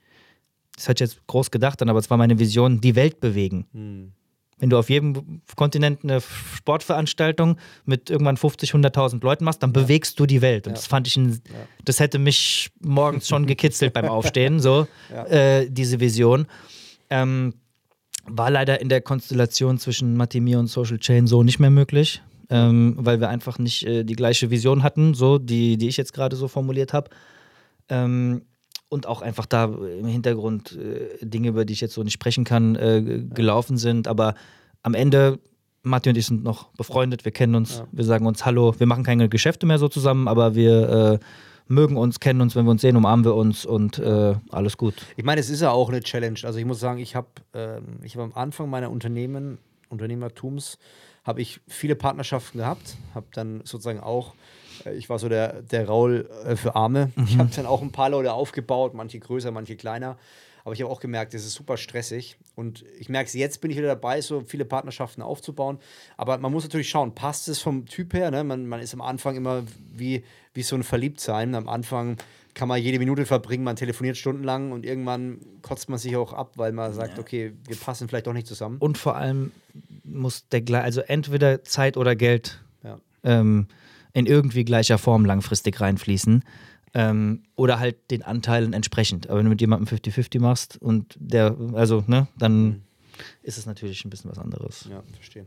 [0.78, 3.66] das hat jetzt groß gedacht aber es war meine Vision, die Welt bewegen.
[3.74, 4.12] Hm.
[4.60, 9.82] Wenn du auf jedem Kontinent eine Sportveranstaltung mit irgendwann 50, 100.000 Leuten machst, dann ja.
[9.82, 10.66] bewegst du die Welt.
[10.66, 10.76] Und ja.
[10.76, 11.68] das fand ich, ein, ja.
[11.86, 14.88] das hätte mich morgens schon gekitzelt beim Aufstehen, so,
[15.30, 16.48] äh, diese Vision.
[17.10, 17.54] Ähm,
[18.26, 22.96] war leider in der Konstellation zwischen Matimir und Social Chain so nicht mehr möglich, ähm,
[22.98, 26.36] weil wir einfach nicht äh, die gleiche Vision hatten, so, die, die ich jetzt gerade
[26.36, 27.10] so formuliert habe.
[27.90, 28.44] Ähm,
[28.90, 32.46] und auch einfach da im Hintergrund äh, Dinge, über die ich jetzt so nicht sprechen
[32.46, 34.08] kann, äh, gelaufen sind.
[34.08, 34.36] Aber
[34.82, 35.40] am Ende,
[35.84, 37.88] Matti und ich sind noch befreundet, wir kennen uns, ja.
[37.92, 41.20] wir sagen uns Hallo, wir machen keine Geschäfte mehr so zusammen, aber wir äh,
[41.68, 44.94] mögen uns, kennen uns, wenn wir uns sehen, umarmen wir uns und äh, alles gut.
[45.18, 46.40] Ich meine, es ist ja auch eine Challenge.
[46.44, 49.58] Also ich muss sagen, ich habe ähm, hab am Anfang meiner Unternehmen,
[49.90, 50.78] Unternehmertums,
[51.28, 54.34] habe ich viele Partnerschaften gehabt, habe dann sozusagen auch
[54.86, 57.12] äh, ich war so der, der Raul äh, für Arme.
[57.16, 57.24] Mhm.
[57.26, 60.18] Ich habe dann auch ein paar Leute aufgebaut, manche größer, manche kleiner.
[60.64, 62.38] Aber ich habe auch gemerkt, es ist super stressig.
[62.56, 65.80] Und ich merke es jetzt, bin ich wieder dabei, so viele Partnerschaften aufzubauen.
[66.18, 68.32] Aber man muss natürlich schauen, passt es vom Typ her?
[68.32, 68.44] Ne?
[68.44, 69.64] Man, man ist am Anfang immer
[69.94, 71.56] wie, wie so ein Verliebtsein.
[71.56, 72.18] Am Anfang
[72.58, 76.54] kann man jede Minute verbringen, man telefoniert stundenlang und irgendwann kotzt man sich auch ab,
[76.56, 77.20] weil man sagt, ja.
[77.20, 78.78] okay, wir passen vielleicht doch nicht zusammen.
[78.80, 79.52] Und vor allem
[80.04, 82.60] muss der, also entweder Zeit oder Geld.
[82.84, 83.00] Ja.
[83.24, 83.68] Ähm,
[84.14, 86.44] in irgendwie gleicher Form langfristig reinfließen.
[86.96, 89.30] Ähm, oder halt den Anteilen entsprechend.
[89.30, 92.82] Aber wenn du mit jemandem 50-50 machst und der, also, ne, dann.
[93.44, 94.88] ist es natürlich ein bisschen was anderes.
[94.90, 95.46] Ja, verstehe.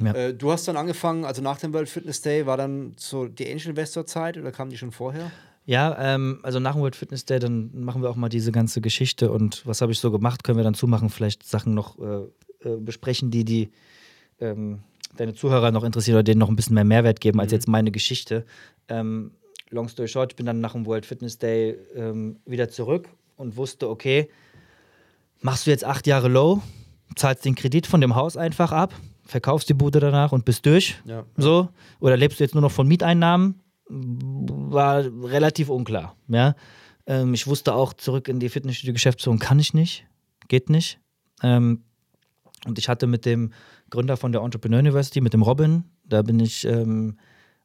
[0.00, 0.14] Ja.
[0.14, 3.46] Äh, du hast dann angefangen, also nach dem World Fitness Day, war dann so die
[3.52, 5.30] Angel Investor Zeit oder kam die schon vorher?
[5.64, 8.80] Ja, ähm, also nach dem World Fitness Day, dann machen wir auch mal diese ganze
[8.80, 12.68] Geschichte und was habe ich so gemacht, können wir dann zumachen, vielleicht Sachen noch äh,
[12.68, 13.70] äh, besprechen, die die
[14.40, 14.80] ähm,
[15.16, 17.92] deine Zuhörer noch interessieren oder denen noch ein bisschen mehr Mehrwert geben als jetzt meine
[17.92, 18.44] Geschichte.
[18.88, 19.32] Ähm,
[19.70, 23.56] long story short, ich bin dann nach dem World Fitness Day ähm, wieder zurück und
[23.56, 24.28] wusste, okay,
[25.40, 26.60] machst du jetzt acht Jahre low,
[27.14, 28.94] zahlst den Kredit von dem Haus einfach ab,
[29.24, 30.96] verkaufst die Bude danach und bist durch.
[31.04, 31.24] Ja.
[31.36, 31.68] So.
[32.00, 33.61] Oder lebst du jetzt nur noch von Mieteinnahmen?
[33.92, 36.16] War relativ unklar.
[36.28, 36.54] Ja?
[37.06, 40.06] Ähm, ich wusste auch, zurück in die Fitnessstudio-Geschäftsführung kann ich nicht.
[40.48, 40.98] Geht nicht.
[41.42, 41.82] Ähm,
[42.66, 43.52] und ich hatte mit dem
[43.90, 47.18] Gründer von der Entrepreneur University, mit dem Robin, da bin ich ähm,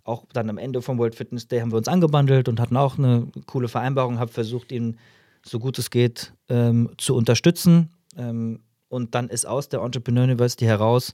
[0.04, 2.98] auch dann am Ende vom World Fitness Day haben wir uns angebandelt und hatten auch
[2.98, 4.98] eine coole Vereinbarung, habe versucht, ihn
[5.44, 7.90] so gut es geht ähm, zu unterstützen.
[8.18, 11.12] Ähm, und dann ist aus der Entrepreneur University heraus,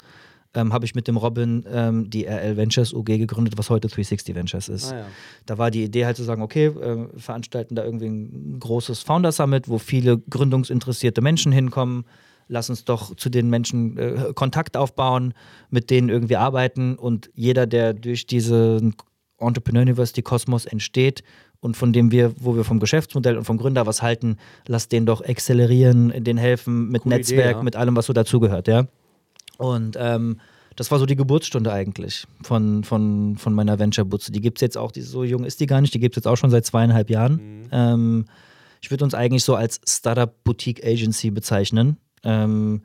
[0.54, 4.36] ähm, habe ich mit dem Robin ähm, die RL Ventures UG gegründet, was heute 360
[4.36, 4.92] Ventures ist.
[4.92, 5.06] Ah, ja.
[5.46, 9.32] Da war die Idee halt zu sagen, okay, äh, veranstalten da irgendwie ein großes Founder
[9.32, 12.06] Summit, wo viele gründungsinteressierte Menschen hinkommen.
[12.48, 15.34] Lass uns doch zu den Menschen äh, Kontakt aufbauen,
[15.70, 18.96] mit denen irgendwie arbeiten und jeder, der durch diesen
[19.40, 21.24] Entrepreneur University Kosmos entsteht
[21.60, 24.38] und von dem wir, wo wir vom Geschäftsmodell und vom Gründer was halten,
[24.68, 27.64] lass den doch exzellerieren, denen helfen mit Coole Netzwerk, Idee, ja.
[27.64, 28.88] mit allem, was so dazugehört, ja.
[29.58, 30.40] Und ähm,
[30.76, 34.32] das war so die Geburtsstunde eigentlich von, von, von meiner Venture-Butze.
[34.32, 36.24] Die gibt es jetzt auch, die, so jung ist die gar nicht, die gibt es
[36.24, 37.68] jetzt auch schon seit zweieinhalb Jahren.
[37.72, 38.26] Ähm,
[38.82, 41.98] ich würde uns eigentlich so als Startup Boutique Agency bezeichnen.
[42.24, 42.82] Ähm,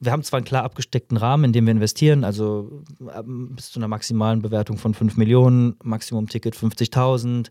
[0.00, 2.82] wir haben zwar einen klar abgesteckten Rahmen, in dem wir investieren, also
[3.16, 7.50] ähm, bis zu einer maximalen Bewertung von 5 Millionen, Maximum-Ticket 50.000.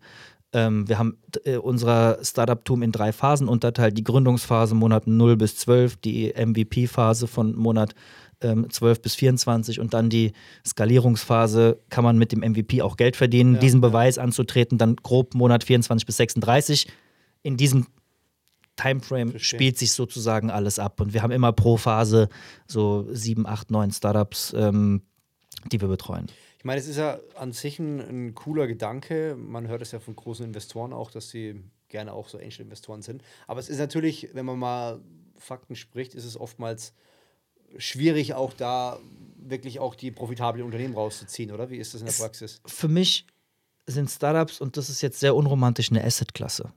[0.53, 3.97] Ähm, wir haben äh, unser Startup-Tum in drei Phasen unterteilt.
[3.97, 7.95] Die Gründungsphase Monat 0 bis 12, die MVP-Phase von Monat
[8.41, 10.33] ähm, 12 bis 24 und dann die
[10.65, 13.55] Skalierungsphase kann man mit dem MVP auch Geld verdienen.
[13.55, 13.87] Ja, Diesen ja.
[13.87, 16.87] Beweis anzutreten, dann grob Monat 24 bis 36.
[17.43, 17.87] In diesem
[18.75, 19.57] Timeframe Verstehe.
[19.57, 20.99] spielt sich sozusagen alles ab.
[21.01, 22.29] Und wir haben immer pro Phase
[22.67, 25.01] so sieben, acht, neun Startups, ähm,
[25.71, 26.27] die wir betreuen.
[26.57, 29.35] Ich meine, es ist ja an sich ein, ein cooler Gedanke.
[29.37, 33.23] Man hört es ja von großen Investoren auch, dass sie gerne auch so Angel-Investoren sind.
[33.47, 35.01] Aber es ist natürlich, wenn man mal
[35.37, 36.93] Fakten spricht, ist es oftmals
[37.77, 38.99] schwierig, auch da
[39.37, 41.69] wirklich auch die profitablen Unternehmen rauszuziehen, oder?
[41.69, 42.61] Wie ist das in der Praxis?
[42.65, 43.25] Für mich
[43.87, 46.71] sind Startups, und das ist jetzt sehr unromantisch, eine Assetklasse.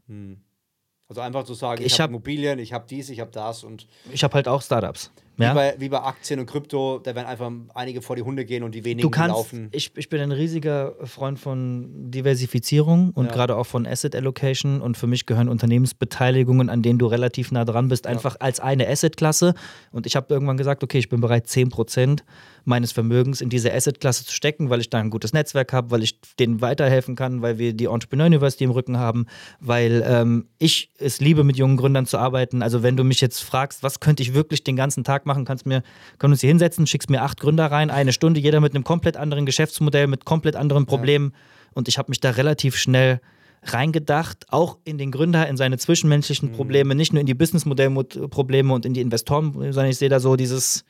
[1.08, 3.62] Also einfach zu sagen, Ich ich, habe hab- Immobilien, ich habe dies, ich habe das
[3.64, 5.12] und Ich habe halt auch Startups.
[5.36, 5.54] Wie, Ja?
[5.54, 8.74] bei, wie bei Aktien und Krypto, da werden einfach einige vor die Hunde gehen und
[8.74, 9.68] die wenigen Du kannst, laufen.
[9.72, 13.32] ich, ich bin ein riesiger Freund von Diversifizierung und Ja.
[13.32, 17.64] gerade auch von Asset Allocation und für mich gehören Unternehmensbeteiligungen, an denen du relativ nah
[17.64, 19.54] dran bist, einfach als eine Assetklasse
[19.92, 22.20] und ich habe irgendwann gesagt, okay, ich bin bereit, 10%
[22.66, 26.02] meines Vermögens in diese Assetklasse zu stecken, weil ich da ein gutes Netzwerk habe, weil
[26.02, 29.26] ich denen weiterhelfen kann, weil wir die Entrepreneur University im Rücken haben,
[29.60, 32.62] weil ähm, ich es liebe, mit jungen Gründern zu arbeiten.
[32.62, 35.66] Also wenn du mich jetzt fragst, was könnte ich wirklich den ganzen Tag machen, kannst
[35.66, 35.82] mir,
[36.18, 39.16] können uns hier hinsetzen, schickst mir acht Gründer rein, eine Stunde, jeder mit einem komplett
[39.16, 41.32] anderen Geschäftsmodell, mit komplett anderen Problemen.
[41.74, 43.20] Und ich habe mich da relativ schnell
[43.64, 48.84] reingedacht, auch in den Gründer, in seine zwischenmenschlichen Probleme, nicht nur in die Businessmodellprobleme und
[48.84, 50.84] in die Investoren, sondern ich sehe da so dieses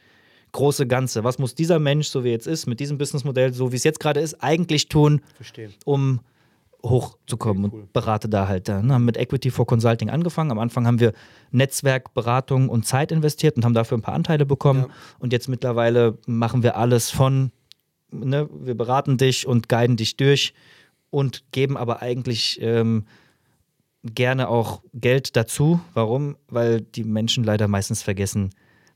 [0.53, 1.25] große Ganze.
[1.25, 3.85] Was muss dieser Mensch, so wie er jetzt ist, mit diesem Businessmodell, so wie es
[3.85, 5.71] jetzt gerade ist, eigentlich tun, Verstehe.
[5.85, 6.21] um
[6.85, 7.83] hochzukommen Okay, cool.
[7.83, 8.69] und berate da halt.
[8.69, 10.51] Dann haben mit Equity for Consulting angefangen.
[10.51, 11.13] Am Anfang haben wir
[11.51, 14.81] Netzwerk, Beratung und Zeit investiert und haben dafür ein paar Anteile bekommen.
[14.81, 14.95] Ja.
[15.19, 17.51] Und jetzt mittlerweile machen wir alles von,
[18.11, 20.55] ne, wir beraten dich und guiden dich durch
[21.11, 23.07] und geben aber eigentlich ähm,
[24.03, 25.81] gerne auch Geld dazu.
[25.95, 26.37] Warum?
[26.49, 28.51] Weil die Menschen leider meistens vergessen,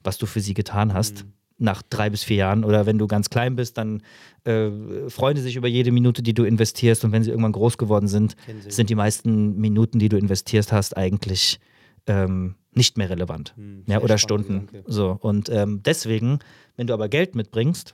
[0.05, 1.25] was du für sie getan hast.
[1.25, 1.33] Mhm.
[1.59, 4.03] Nach drei bis vier Jahren oder wenn du ganz klein bist, dann
[4.45, 4.71] äh,
[5.09, 7.05] freuen sie sich über jede Minute, die du investierst.
[7.05, 8.37] Und wenn sie irgendwann groß geworden sind,
[8.69, 11.59] sind die meisten Minuten, die du investierst hast, eigentlich
[12.07, 13.55] ähm, nicht mehr relevant.
[13.57, 14.67] Hm, ja, oder Stunden.
[14.67, 14.85] Gedanke.
[14.87, 15.19] So.
[15.21, 16.39] Und ähm, deswegen,
[16.77, 17.93] wenn du aber Geld mitbringst,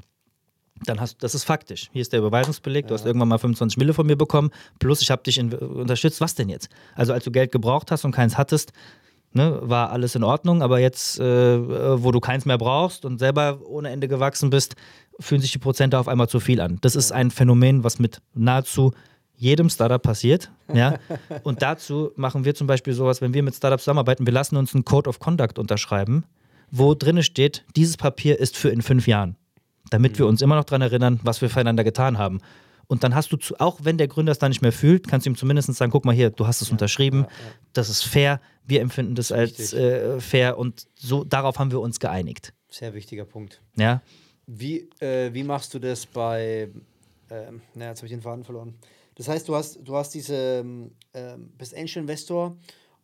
[0.85, 1.89] dann hast das ist faktisch.
[1.93, 5.11] Hier ist der Überweisungsbeleg, du hast irgendwann mal 25 Mille von mir bekommen, plus ich
[5.11, 6.21] habe dich in, unterstützt.
[6.21, 6.69] Was denn jetzt?
[6.95, 8.73] Also als du Geld gebraucht hast und keins hattest,
[9.35, 13.61] ne, war alles in Ordnung, aber jetzt, äh, wo du keins mehr brauchst und selber
[13.67, 14.77] ohne Ende gewachsen bist,
[15.21, 16.79] fühlen sich die Prozente auf einmal zu viel an.
[16.81, 18.93] Das ist ein Phänomen, was mit nahezu
[19.37, 20.51] jedem Startup passiert.
[20.73, 20.99] Ja?
[21.43, 24.75] Und dazu machen wir zum Beispiel sowas, wenn wir mit Startups zusammenarbeiten, wir lassen uns
[24.75, 26.25] einen Code of Conduct unterschreiben,
[26.71, 29.37] wo drin steht, dieses Papier ist für in fünf Jahren
[29.91, 32.41] damit wir uns immer noch daran erinnern, was wir füreinander getan haben.
[32.87, 35.27] Und dann hast du, zu, auch wenn der Gründer es da nicht mehr fühlt, kannst
[35.27, 37.53] du ihm zumindest sagen, guck mal hier, du hast es unterschrieben, ja, ja.
[37.73, 42.01] das ist fair, wir empfinden das als äh, fair und so darauf haben wir uns
[42.01, 42.53] geeinigt.
[42.69, 43.61] Sehr wichtiger Punkt.
[43.77, 44.03] Ja,
[44.47, 46.71] Wie, äh, wie machst du das bei.
[47.31, 48.75] Ähm, na, jetzt habe ich den Faden verloren.
[49.15, 50.35] Das heißt, du hast, du hast diese.
[50.35, 52.57] Ähm, ähm, bist Angel Investor,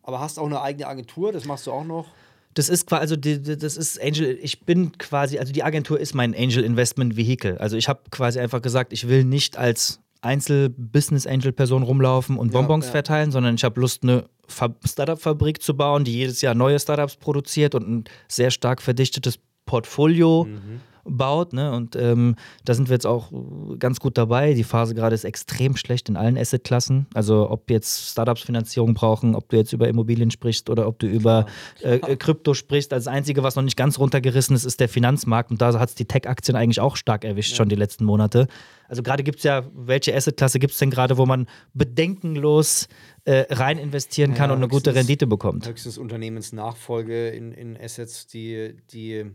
[0.03, 2.07] aber hast auch eine eigene Agentur, das machst du auch noch.
[2.53, 6.13] Das ist quasi, also die, das ist Angel, ich bin quasi, also die Agentur ist
[6.13, 7.59] mein Angel Investment Vehicle.
[7.59, 12.85] Also ich habe quasi einfach gesagt, ich will nicht als Einzel-Business-Angel-Person rumlaufen und Ja, Bonbons
[12.85, 12.91] ja.
[12.91, 17.15] verteilen, sondern ich habe Lust, eine Fa- Startup-Fabrik zu bauen, die jedes Jahr neue Startups
[17.15, 20.81] produziert und ein sehr stark verdichtetes Portfolio Mhm.
[21.05, 21.53] Baut.
[21.53, 21.71] Ne?
[21.71, 22.35] Und ähm,
[22.65, 23.31] da sind wir jetzt auch
[23.79, 24.53] ganz gut dabei.
[24.53, 27.07] Die Phase gerade ist extrem schlecht in allen Assetklassen.
[27.13, 31.07] Also ob jetzt Startups Finanzierung brauchen, ob du jetzt über Immobilien sprichst oder ob du
[31.07, 31.45] über
[31.81, 32.93] äh, äh, Krypto sprichst.
[32.93, 35.51] Also das Einzige, was noch nicht ganz runtergerissen ist, ist der Finanzmarkt.
[35.51, 38.47] Und da hat es die Tech-Aktien eigentlich auch stark erwischt, schon die letzten Monate.
[38.91, 42.89] Also gerade gibt es ja, welche Assetklasse gibt es denn gerade, wo man bedenkenlos
[43.23, 45.65] äh, rein investieren kann Ja, und eine gute Rendite bekommt?
[45.65, 49.31] Höchstens Unternehmensnachfolge in, in Assets, die, die,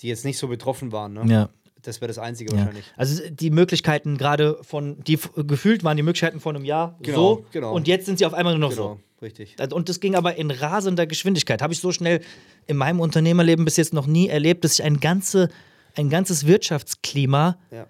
[0.00, 1.12] die jetzt nicht so betroffen waren.
[1.14, 1.22] Ne?
[1.26, 1.48] Ja.
[1.82, 2.58] Das wäre das Einzige Ja.
[2.58, 2.84] wahrscheinlich.
[2.96, 7.46] Also die Möglichkeiten gerade von, die gefühlt waren die Möglichkeiten von einem Jahr Genau, so
[7.52, 7.74] genau.
[7.74, 9.24] und jetzt sind sie auf einmal nur noch Genau, so.
[9.24, 9.56] richtig.
[9.72, 11.60] Und das ging aber in rasender Geschwindigkeit.
[11.60, 12.20] Habe ich so schnell
[12.66, 15.50] in meinem Unternehmerleben bis jetzt noch nie erlebt, dass ich ein, ganze,
[15.94, 17.86] ein ganzes Wirtschaftsklima, Ja.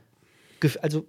[0.83, 1.05] also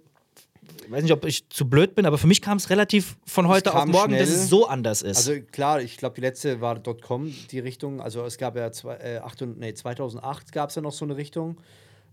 [0.86, 3.48] ich weiß nicht, ob ich zu blöd bin, aber für mich kam es relativ von
[3.48, 4.40] heute auf morgen, dass schnell.
[4.40, 5.16] es so anders ist.
[5.16, 8.00] Also klar, ich glaube, die letzte war .com, die Richtung.
[8.00, 11.04] Also es gab ja zwei, äh, acht und, nee, 2008 gab es ja noch so
[11.04, 11.56] eine Richtung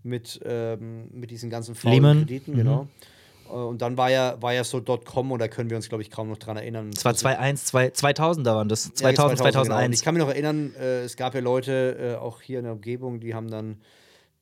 [0.02, 2.18] mit, ähm, mit diesen ganzen faulen Lehman.
[2.18, 2.88] Krediten, genau.
[3.48, 6.02] Äh, Und dann war ja, war ja so .com und da können wir uns, glaube
[6.02, 6.90] ich, kaum noch dran erinnern.
[6.94, 8.86] es war 2001, 2000 da waren das.
[8.86, 9.84] Ja, 2000, 2000, 2001.
[9.84, 9.94] Genau.
[9.94, 12.72] Ich kann mich noch erinnern, äh, es gab ja Leute, äh, auch hier in der
[12.74, 13.76] Umgebung, die haben dann,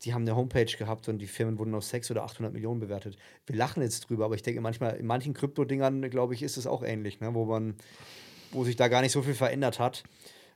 [0.04, 3.16] die haben eine Homepage gehabt und die Firmen wurden auf 600 oder 800 Millionen bewertet.
[3.46, 6.66] Wir lachen jetzt drüber, aber ich denke manchmal, in manchen Krypto-Dingern, glaube ich, ist es
[6.66, 7.34] auch ähnlich, ne?
[7.34, 7.74] wo man,
[8.50, 10.04] wo sich da gar nicht so viel verändert hat.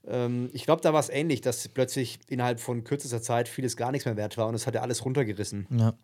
[0.06, 3.92] Ähm, ich glaube, da war es ähnlich, dass plötzlich innerhalb von kürzester Zeit vieles gar
[3.92, 5.66] nichts mehr wert war und es hat ja alles runtergerissen.
[5.70, 5.94] ja.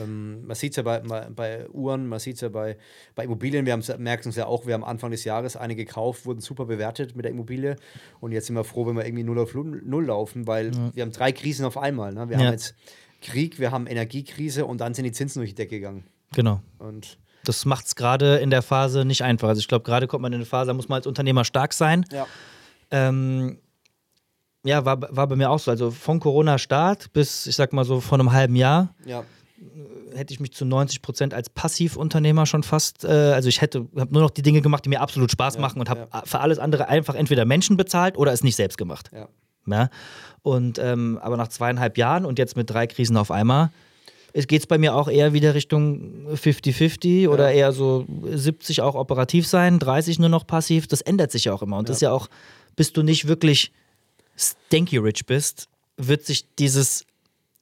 [0.00, 2.76] Ähm, man sieht es ja bei, bei, Uhren, man sieht es ja bei,
[3.14, 3.64] bei Immobilien.
[3.64, 7.16] Wir merken es ja auch, wir haben Anfang des Jahres eine gekauft, wurden super bewertet
[7.16, 7.76] mit der Immobilie.
[8.20, 11.12] Und jetzt sind wir froh, wenn wir irgendwie null auf null laufen, weil wir haben
[11.12, 12.12] drei Krisen auf einmal.
[12.12, 12.28] Ne?
[12.28, 12.44] Wir Ja.
[12.44, 12.74] haben jetzt
[13.22, 16.04] Krieg, wir haben Energiekrise und dann sind die Zinsen durch die Decke gegangen.
[16.34, 16.60] Genau.
[16.78, 19.48] Und Das macht es gerade in der Phase nicht einfach.
[19.48, 21.72] Also ich glaube, gerade kommt man in eine Phase, da muss man als Unternehmer stark
[21.72, 22.04] sein.
[22.12, 22.26] ja,
[22.90, 23.58] Ähm,
[24.62, 25.70] ja, war, war bei mir auch so.
[25.70, 29.24] Also von Corona-Start bis, ich sag mal so, vor einem halben Jahr ja,
[30.14, 34.12] hätte ich mich zu 90 Prozent als Passivunternehmer schon fast, äh, also ich hätte, habe
[34.12, 36.22] nur noch die Dinge gemacht, die mir absolut Spaß Ja, machen und habe ja.
[36.24, 39.10] für alles andere einfach entweder Menschen bezahlt oder es nicht selbst gemacht.
[39.12, 39.28] ja.
[39.66, 39.90] Ja?
[40.42, 43.70] Und ähm, aber nach zweieinhalb Jahren und jetzt mit drei Krisen auf einmal,
[44.32, 49.46] geht es bei mir auch eher wieder Richtung 50-50 oder eher so 70 auch operativ
[49.46, 50.86] sein, 30 nur noch passiv.
[50.86, 51.78] Das ändert sich ja auch immer.
[51.78, 52.28] Und das ist ja auch,
[52.76, 53.72] bis du nicht wirklich
[54.38, 57.04] stanky rich bist, wird sich dieses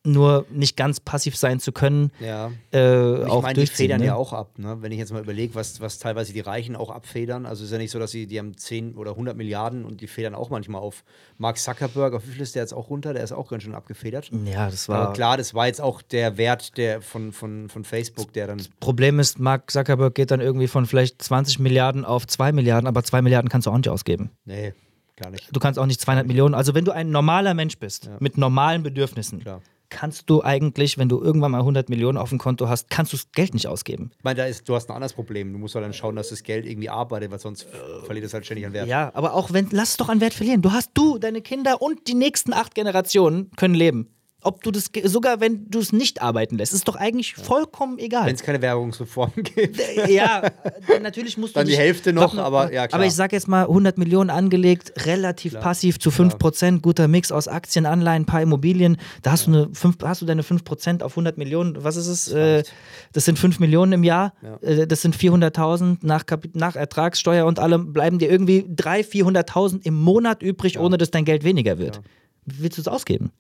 [0.07, 2.51] nur nicht ganz passiv sein zu können, ja.
[2.73, 4.07] äh, Ich auch meine, die federn ne?
[4.07, 4.79] ja auch ab, ne?
[4.81, 7.47] wenn ich jetzt mal überlege, was, was teilweise die Reichen auch abfedern.
[7.47, 10.07] Also ist ja nicht so, dass sie, die haben 10 oder 100 Milliarden und die
[10.07, 11.05] federn auch manchmal auf.
[11.37, 13.13] Mark Zuckerberg, auf wie viel ist der jetzt auch runter?
[13.13, 14.31] Der ist auch ganz schön abgefedert.
[14.45, 15.13] Ja, das Aber war.
[15.13, 18.63] klar, das war jetzt auch der Wert der von, von, von Facebook, der dann.
[18.81, 23.03] Problem ist, Mark Zuckerberg geht dann irgendwie von vielleicht 20 Milliarden auf 2 Milliarden, aber
[23.03, 24.31] 2 Milliarden kannst du auch nicht ausgeben.
[24.45, 24.73] Nee,
[25.17, 25.49] klar nicht.
[25.55, 26.55] Du kannst auch nicht 200 Millionen.
[26.55, 29.61] Also, wenn du ein normaler Mensch bist, mit normalen Bedürfnissen, Klar.
[29.91, 33.17] Kannst du eigentlich, wenn du irgendwann mal 100 Millionen auf dem Konto hast, kannst du
[33.17, 34.11] das Geld nicht ausgeben.
[34.19, 35.53] Ich meine, da ist, du hast ein anderes Problem.
[35.53, 37.67] Du musst halt dann schauen, dass das Geld irgendwie arbeitet, weil sonst
[38.05, 38.89] verliert es halt ständig an Wert.
[38.89, 40.63] Ja, aber auch wenn, lass es doch an Wert verlieren.
[40.63, 44.09] Du hast du, deine Kinder und die nächsten acht Generationen können leben.
[44.41, 48.27] Ob du das, sogar wenn du es nicht arbeiten lässt, ist doch eigentlich vollkommen egal.
[48.27, 49.81] Wenn es keine Währungsreform gibt.
[50.09, 50.43] ja,
[51.03, 53.01] natürlich musst du Dann die Hälfte noch, Doch, aber ja, klar.
[53.01, 57.49] Aber ich sag jetzt mal 100 Millionen angelegt, relativ passiv zu 5%, guter Mix aus
[57.49, 58.99] Aktien, Anleihen, paar Immobilien.
[59.23, 61.83] Da hast, du, eine 5, hast du deine 5% auf 100 Millionen.
[61.83, 62.29] Was ist es?
[62.29, 62.63] Äh,
[63.13, 64.35] das sind 5 Millionen im Jahr.
[64.61, 69.95] Äh, das sind 400.000 nach, nach Ertragssteuer und allem bleiben dir irgendwie 300.000, 400.000 im
[69.95, 72.01] Monat übrig, ohne dass dein Geld weniger wird.
[72.45, 73.33] Willst du es ausgeben?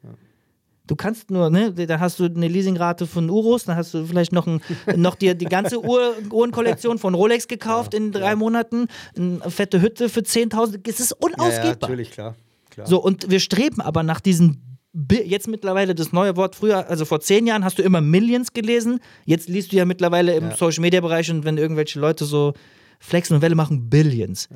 [0.89, 4.33] Du kannst nur, ne, dann hast du eine Leasingrate von Urus, dann hast du vielleicht
[4.33, 4.61] noch, ein,
[4.97, 10.09] noch die, die ganze Uhr, Uhrenkollektion von Rolex gekauft in drei Monaten, eine fette Hütte
[10.09, 10.81] für 10.000.
[10.89, 12.35] Es ist ja, ja, natürlich, klar.
[12.71, 12.87] klar.
[12.87, 14.79] so, und wir streben aber nach diesen,
[15.11, 19.01] jetzt mittlerweile das neue Wort, früher, also vor zehn Jahren hast du immer Millions gelesen,
[19.27, 20.57] jetzt liest du ja mittlerweile im Ja.
[20.57, 22.55] Social-Media-Bereich und wenn irgendwelche Leute so
[22.99, 24.49] flexen und Welle machen, Billions.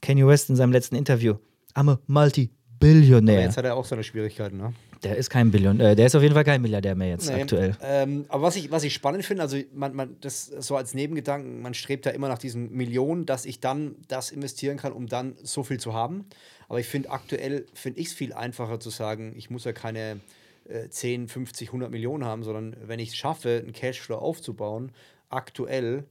[0.00, 1.34] Kanye West in seinem letzten Interview,
[1.74, 3.42] I'm a Aber multi-billionaire.
[3.42, 4.72] jetzt hat er auch seine Schwierigkeiten, ne?
[5.02, 7.42] Der ist kein Billion, äh, der ist auf jeden Fall kein Milliardär mehr jetzt Nee.
[7.42, 7.76] aktuell.
[7.82, 11.62] Ähm, aber was ich, was ich spannend finde, also man, man, das so als Nebengedanken,
[11.62, 15.36] man strebt ja immer nach diesen Millionen, dass ich dann das investieren kann, um dann
[15.42, 16.26] so viel zu haben.
[16.68, 20.20] Aber ich finde aktuell, finde ich es viel einfacher zu sagen, ich muss ja keine
[20.68, 24.92] äh, 10, 50, 100 Millionen haben, sondern wenn ich es schaffe, einen Cashflow aufzubauen,
[25.30, 26.04] aktuell,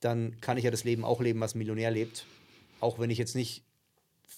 [0.00, 2.26] dann kann ich ja das Leben auch leben, was ein Millionär lebt.
[2.80, 3.64] Auch wenn ich jetzt nicht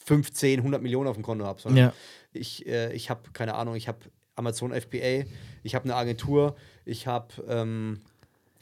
[0.06, 1.92] 15, 100 Millionen auf dem Konto habe, sondern Ja.
[2.32, 3.98] Ich, äh, ich habe, keine Ahnung, ich habe
[4.36, 5.24] Amazon FBA,
[5.62, 8.00] ich habe eine Agentur, ich habe, ähm,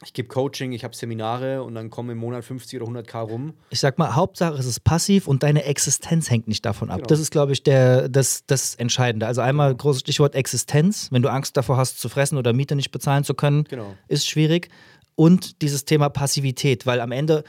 [0.03, 3.53] ich gebe Coaching, ich habe Seminare und dann kommen im Monat 50 oder 100k rum.
[3.69, 6.97] Ich sag mal, Hauptsache es ist passiv und deine Existenz hängt nicht davon ab.
[6.97, 7.07] Genau.
[7.07, 9.27] Das ist, glaube ich, der, das, das Entscheidende.
[9.27, 11.09] Also einmal großes Stichwort Existenz.
[11.11, 13.93] Wenn du Angst davor hast, zu fressen oder Miete nicht bezahlen zu können, Genau.
[14.07, 14.69] ist schwierig.
[15.15, 17.43] Und dieses Thema Passivität, weil am Ende,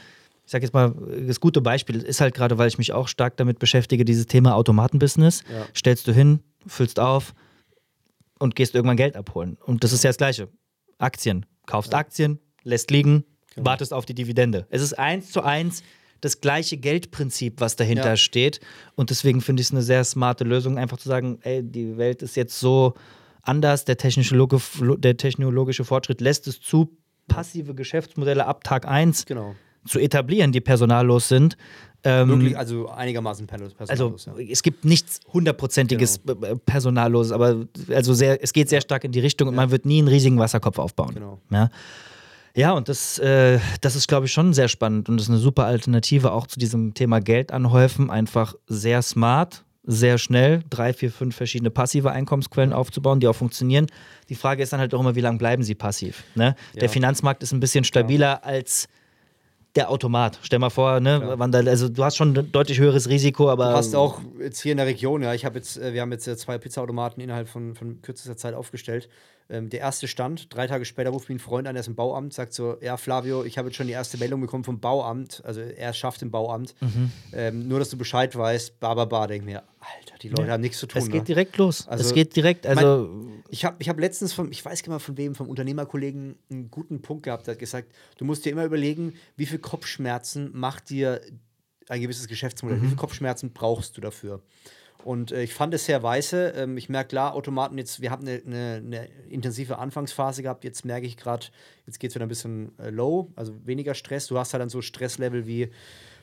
[0.51, 0.92] ich sage jetzt mal,
[1.28, 4.57] das gute Beispiel ist halt gerade, weil ich mich auch stark damit beschäftige, dieses Thema
[4.57, 5.44] Automatenbusiness.
[5.48, 5.64] Ja.
[5.76, 7.34] Stellst du hin, füllst auf
[8.40, 9.59] und gehst irgendwann Geld abholen.
[9.64, 10.48] Und das ist ja das Gleiche.
[10.98, 11.46] Aktien.
[11.66, 13.22] Kaufst Aktien, lässt liegen,
[13.55, 13.66] Genau.
[13.70, 14.66] wartest auf die Dividende.
[14.70, 15.84] Es ist eins zu eins
[16.20, 18.16] das gleiche Geldprinzip, was dahinter Ja.
[18.16, 18.59] steht.
[18.96, 22.22] Und deswegen finde ich es eine sehr smarte Lösung, einfach zu sagen, ey, die Welt
[22.22, 22.94] ist jetzt so
[23.42, 26.96] anders, der technologische, der technologische Fortschritt lässt es zu,
[27.28, 29.55] passive Geschäftsmodelle ab Tag 1 Genau.
[29.91, 31.57] Zu etablieren, die personallos sind.
[32.03, 34.24] Ähm, Wirklich, also einigermaßen perso- also personallos.
[34.26, 34.32] ja.
[34.51, 36.55] es gibt nichts hundertprozentiges Genau.
[36.64, 39.99] personalloses, aber also sehr, es geht sehr stark in die Richtung und man wird nie
[39.99, 41.12] einen riesigen Wasserkopf aufbauen.
[41.14, 41.38] Genau.
[41.51, 41.68] Ja,
[42.55, 45.41] ja und das, äh, das ist, glaube ich, schon sehr spannend und das ist eine
[45.41, 48.09] super Alternative auch zu diesem Thema Geld anhäufen.
[48.11, 53.86] Einfach sehr smart, sehr schnell, drei, vier, fünf verschiedene passive Einkommensquellen aufzubauen, die auch funktionieren.
[54.30, 56.24] Die Frage ist dann halt auch immer, wie lange bleiben sie passiv?
[56.34, 56.55] Ne?
[56.74, 56.80] Ja.
[56.80, 58.88] Der Finanzmarkt ist ein bisschen stabiler als
[59.77, 60.39] der Automat.
[60.43, 63.71] Stell mal vor, ne, wann da, also du hast schon ein deutlich höheres Risiko, aber
[63.71, 66.12] Du hast auch jetzt hier in der Region, ja, ich habe jetzt, äh, wir haben
[66.12, 69.09] jetzt äh, zwei Pizzaautomaten innerhalb von, von kürzester Zeit aufgestellt.
[69.51, 71.96] Ähm, der erste stand, drei Tage später ruft mich ein Freund an, der ist im
[71.96, 75.42] Bauamt, sagt so, ja Flavio, ich habe jetzt schon die erste Meldung bekommen vom Bauamt,
[75.44, 76.74] also er schafft im Bauamt.
[76.80, 77.12] Mhm.
[77.32, 80.61] Ähm, nur, dass du Bescheid weißt, ba, ba, ba, denk mir, Alter, die Leute haben
[80.61, 81.03] nichts zu tun.
[81.03, 81.14] Es ne?
[81.14, 81.88] geht direkt los.
[81.88, 83.11] Also, es geht direkt, also
[83.48, 86.36] Ich habe ich hab letztens von, ich weiß gar nicht mal von wem, vom Unternehmerkollegen
[86.48, 90.51] einen guten Punkt gehabt, der hat gesagt, du musst dir immer überlegen, wie viel Kopfschmerzen
[90.53, 91.20] macht dir
[91.88, 94.42] ein gewisses Geschäftsmodell, wie viel Kopfschmerzen brauchst du dafür?
[95.05, 96.48] Und äh, ich fand es sehr weise.
[96.57, 100.64] Ähm, ich merke klar, Automaten jetzt, wir haben eine, eine, eine intensive Anfangsphase gehabt.
[100.64, 101.46] Jetzt merke ich gerade,
[101.86, 104.26] jetzt geht es wieder ein bisschen äh, low, also weniger Stress.
[104.26, 105.70] Du hast halt dann so Stresslevel wie,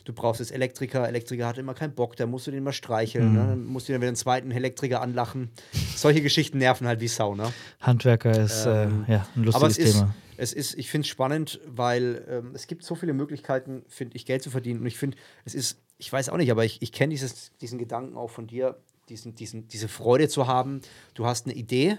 [0.07, 3.33] du brauchst jetzt Elektriker, Elektriker hat immer keinen Bock, da musst du den mal streicheln,
[3.33, 3.39] ne?
[3.39, 5.49] dann musst du dann wieder einen zweiten Elektriker anlachen.
[5.95, 7.51] Solche Geschichten nerven halt wie Sau, ne?
[7.81, 10.15] Handwerker ist ähm, äh, ja, ein lustiges Aber es ist, Thema.
[10.37, 14.25] es ist, ich finde es spannend, weil ähm, es gibt so viele Möglichkeiten, finde ich,
[14.25, 14.79] Geld zu verdienen.
[14.79, 17.15] Und ich finde, es ist, ich weiß auch nicht, aber ich, ich kenne
[17.61, 18.77] diesen Gedanken auch von dir,
[19.09, 20.81] diesen, diesen, diese Freude zu haben.
[21.13, 21.97] Du hast eine Idee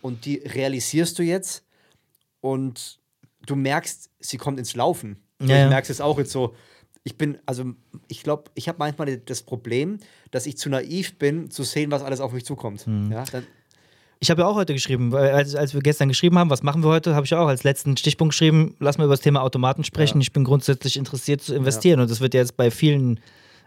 [0.00, 1.64] und die realisierst du jetzt
[2.40, 2.98] und
[3.46, 5.22] du merkst, sie kommt ins Laufen.
[5.40, 5.64] Ja, ja.
[5.64, 6.54] Ich merke es auch jetzt so.
[7.06, 7.72] Ich bin, also
[8.08, 9.98] ich glaube, ich habe manchmal das Problem,
[10.30, 12.86] dass ich zu naiv bin, zu sehen, was alles auf mich zukommt.
[12.86, 13.12] Hm.
[13.12, 13.46] Ja, dann,
[14.24, 16.88] Ich habe ja auch heute geschrieben, als, als wir gestern geschrieben haben, was machen wir
[16.88, 19.84] heute, habe ich ja auch als letzten Stichpunkt geschrieben, lass mal über das Thema Automaten
[19.84, 20.16] sprechen.
[20.16, 20.22] Ja.
[20.22, 23.20] Ich bin grundsätzlich interessiert zu investieren und das wird ja jetzt bei vielen,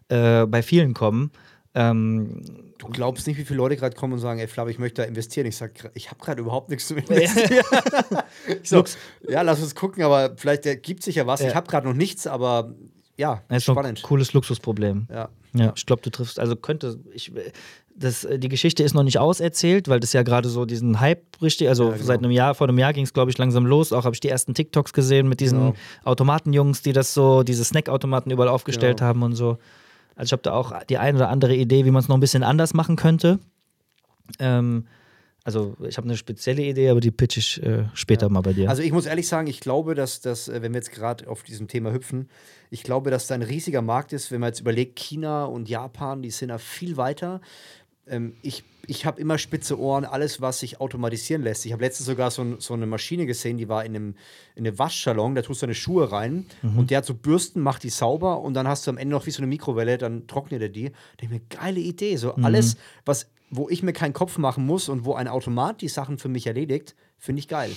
[0.09, 1.29] äh, bei vielen kommen.
[1.75, 2.41] Ähm,
[2.79, 5.07] Du glaubst nicht, wie viele Leute gerade kommen und sagen, ey Flav, ich möchte da
[5.07, 5.45] investieren.
[5.45, 7.63] Ich sage, ich habe gerade überhaupt nichts zu investieren.
[8.63, 8.83] ich so,
[9.29, 11.41] ja, lass uns gucken, aber vielleicht ergibt sich ja was.
[11.41, 11.49] Ja.
[11.49, 12.73] Ich habe gerade noch nichts, aber
[13.15, 14.01] ja, das ist noch ein spannend.
[14.01, 15.05] cooles Luxusproblem.
[15.11, 15.29] Ja.
[15.53, 17.31] Ja, ich glaube, du triffst, also könnte, ich,
[17.99, 21.23] das, äh, die Geschichte ist noch nicht auserzählt, weil das ja gerade so diesen Hype
[21.41, 22.05] richtig, also Ja, genau.
[22.05, 23.91] seit einem Jahr, vor einem Jahr ging es, glaube ich, langsam los.
[23.91, 25.73] Auch habe ich die ersten TikToks gesehen mit diesen Genau.
[26.03, 29.07] Automatenjungs, die das so, diese Snackautomaten überall aufgestellt Genau.
[29.09, 29.57] haben und so.
[30.15, 32.21] Also ich habe da auch die eine oder andere Idee, wie man es noch ein
[32.21, 33.39] bisschen anders machen könnte.
[34.39, 34.85] Ähm,
[35.43, 38.69] also ich habe eine spezielle Idee, aber die pitch ich äh, später mal bei dir.
[38.69, 41.43] Also ich muss ehrlich sagen, ich glaube, dass das, äh, wenn wir jetzt gerade auf
[41.43, 42.29] diesem Thema hüpfen,
[42.69, 46.21] ich glaube, dass da ein riesiger Markt ist, wenn man jetzt überlegt, China und Japan,
[46.21, 47.39] die sind da viel weiter.
[48.09, 51.65] Ähm, ich ich habe immer spitze Ohren, alles, was sich automatisieren lässt.
[51.65, 54.15] Ich habe letztens sogar so, so eine Maschine gesehen, die war in einem,
[54.55, 56.45] in einem Waschsalon, da tust du deine Schuhe rein
[56.77, 59.25] und der hat so Bürsten, macht die sauber und dann hast du am Ende noch
[59.25, 60.85] wie so eine Mikrowelle, dann trocknet er die.
[60.85, 62.15] Da denke ich mir, geile Idee.
[62.15, 65.89] So alles, was, wo ich mir keinen Kopf machen muss und wo ein Automat die
[65.89, 67.71] Sachen für mich erledigt, finde ich geil.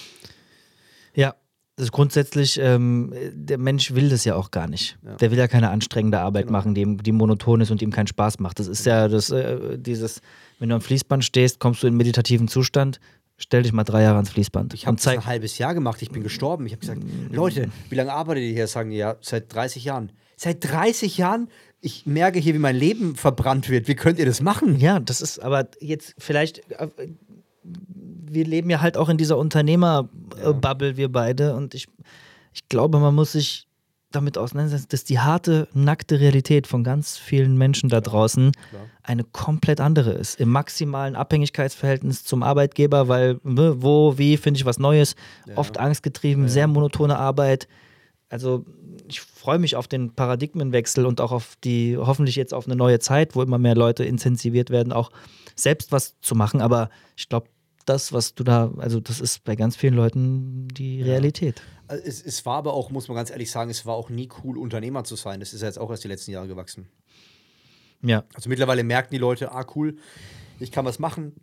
[1.15, 1.35] Ja,
[1.81, 4.99] das ist grundsätzlich, ähm, der Mensch will das ja auch gar nicht.
[5.21, 6.59] Der will ja keine anstrengende Arbeit Genau.
[6.59, 8.59] machen, die, ihm- die monoton ist und ihm keinen Spaß macht.
[8.59, 10.21] Das ist ja das, äh, dieses,
[10.59, 13.01] wenn du am Fließband stehst, kommst du in einen meditativen Zustand,
[13.43, 14.75] Stell dich mal drei Jahre ans Fließband.
[14.75, 16.67] Ich habe das ein halbes Jahr gemacht, ich bin gestorben.
[16.67, 17.01] Ich habe gesagt,
[17.31, 18.67] Leute, wie lange arbeitet ihr hier?
[18.67, 20.13] Sagen die, ja, seit 30 Jahren.
[20.37, 21.49] Seit 30 Jahren?
[21.81, 23.89] Ich merke hier, wie mein Leben verbrannt wird.
[23.89, 24.79] Wie könnt ihr das machen?
[24.79, 26.89] Ja, das ist aber jetzt vielleicht, äh,
[28.33, 31.55] wir leben ja halt auch in dieser Unternehmerbubble, wir beide.
[31.55, 31.89] Und ich,
[32.53, 33.67] ich glaube, man muss sich
[34.11, 38.83] damit auseinandersetzen, dass die harte, nackte Realität von ganz vielen Menschen da draußen Klar.
[39.03, 40.41] eine komplett andere ist.
[40.41, 45.15] Im maximalen Abhängigkeitsverhältnis zum Arbeitgeber, weil ne, wo, wie finde ich was Neues,
[45.47, 45.57] ja.
[45.57, 46.49] oft angstgetrieben, ja.
[46.49, 47.69] sehr monotone Arbeit.
[48.29, 48.65] Also
[49.09, 52.99] ich freue mich auf den Paradigmenwechsel und auch auf die, hoffentlich jetzt auf eine neue
[52.99, 55.11] Zeit, wo immer mehr Leute intensiviert werden, auch
[55.55, 56.61] selbst was zu machen.
[56.61, 57.49] Aber ich glaube,
[57.91, 61.61] das, was du da, also das ist bei ganz vielen Leuten die Realität.
[61.89, 61.97] Ja.
[61.97, 64.29] Äh, es, es, war aber auch, muss man ganz ehrlich sagen, es war auch nie
[64.43, 65.41] cool, Unternehmer zu sein.
[65.41, 66.89] Das ist ja jetzt auch erst die letzten Jahre gewachsen.
[68.03, 68.25] Ja.
[68.35, 69.97] Also mittlerweile merken die Leute, ah cool,
[70.61, 71.35] ich kann was machen,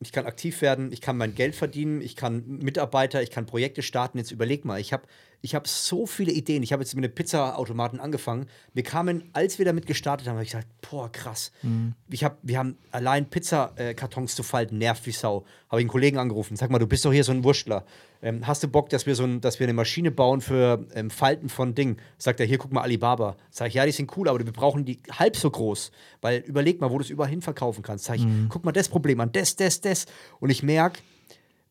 [0.00, 3.82] ich kann aktiv werden, ich kann mein Geld verdienen, ich kann Mitarbeiter, ich kann Projekte
[3.82, 4.18] starten.
[4.18, 5.04] Jetzt überleg mal, ich habe
[5.44, 6.62] ich hab so viele Ideen.
[6.62, 8.46] Ich habe jetzt mit einem Pizzaautomaten angefangen.
[8.74, 11.50] Wir kamen, als wir damit gestartet haben, habe ich gesagt, boah, krass.
[11.62, 11.94] Mhm.
[12.08, 15.44] Ich hab, wir haben allein Pizzakartons zu falten, nervt wie Sau.
[15.68, 16.56] Habe ich einen Kollegen angerufen.
[16.56, 17.84] Sag mal, du bist doch hier so ein Wurstler.
[18.22, 21.10] Ähm, hast du Bock, dass wir, so ein, dass wir eine Maschine bauen für ähm,
[21.10, 21.96] Falten von Dingen?
[22.18, 23.36] Sagt er, hier, guck mal, Alibaba.
[23.50, 25.90] Sag ich, ja, die sind cool, aber wir brauchen die halb so groß.
[26.20, 28.04] Weil überleg mal, wo du es überall hin verkaufen kannst.
[28.04, 28.46] Sag ich, mhm.
[28.48, 30.06] guck mal das Problem an, das, das, das.
[30.38, 31.00] Und ich merke,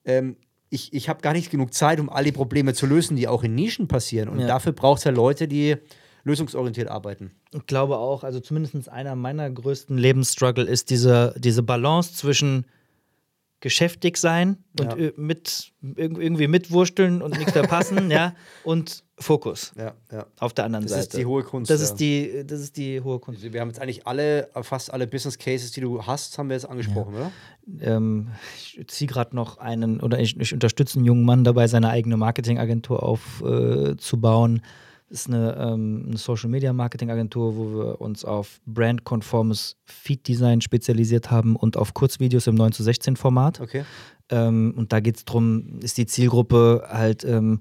[0.03, 0.36] ähm,
[0.72, 3.43] ich, ich habe gar nicht genug Zeit, um all die Probleme zu lösen, die auch
[3.43, 4.30] in Nischen passieren.
[4.30, 4.47] Und ja.
[4.47, 5.76] dafür braucht es ja Leute, die
[6.24, 7.32] lösungsorientiert arbeiten.
[7.53, 12.65] Ich glaube auch, also zumindest einer meiner größten Lebensstruggle ist diese, diese Balance zwischen
[13.62, 15.12] geschäftig sein und ja.
[15.16, 18.34] mit irgendwie mitwursteln und nichts verpassen, ja,
[18.64, 19.72] und Fokus.
[19.78, 20.26] Ja, ja.
[20.39, 21.05] Auf der anderen das Seite.
[21.05, 21.70] Das ist die hohe Kunst.
[21.70, 21.86] Das ja.
[21.86, 23.41] ist die, das ist die hohe Kunst.
[23.41, 26.55] Also wir haben jetzt eigentlich alle, fast alle Business Cases, die du hast, haben wir
[26.55, 27.32] jetzt angesprochen, oder?
[27.82, 31.89] Ähm, ich ziehe gerade noch einen, oder ich, ich, unterstütze einen jungen Mann dabei, seine
[31.89, 34.57] eigene Marketingagentur aufzubauen.
[34.57, 34.62] Äh,
[35.12, 40.62] ist eine, ähm, eine Social Media Marketing Agentur, wo wir uns auf brandkonformes Feed Design
[40.62, 43.59] spezialisiert haben und auf Kurzvideos im 9 zu 16 Format.
[43.59, 43.84] Okay.
[44.30, 47.59] Ähm, und da geht es darum, ist die Zielgruppe halt ähm,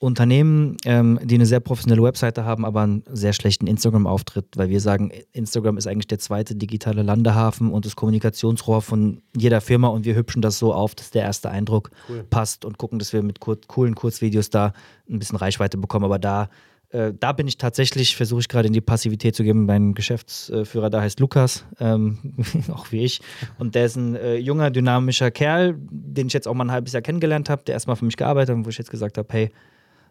[0.00, 4.80] Unternehmen, ähm, die eine sehr professionelle Webseite haben, aber einen sehr schlechten Instagram-Auftritt, weil wir
[4.80, 10.04] sagen, Instagram ist eigentlich der zweite digitale Landehafen und das Kommunikationsrohr von jeder Firma und
[10.04, 12.24] wir hübschen das so auf, dass der erste Eindruck cool.
[12.30, 14.72] passt und gucken, dass wir mit kur coolen Kurzvideos da
[15.10, 16.04] ein bisschen Reichweite bekommen.
[16.04, 16.48] Aber da
[16.90, 19.66] äh, da bin ich tatsächlich, versuche ich gerade in die Passivität zu geben.
[19.66, 22.18] Mein Geschäftsführer da heißt Lukas, ähm,
[22.72, 23.20] auch wie ich.
[23.58, 26.92] Und der ist ein äh, junger, dynamischer Kerl, den ich jetzt auch mal ein halbes
[26.94, 29.50] Jahr kennengelernt habe, der erstmal für mich gearbeitet hat, wo ich jetzt gesagt habe, hey,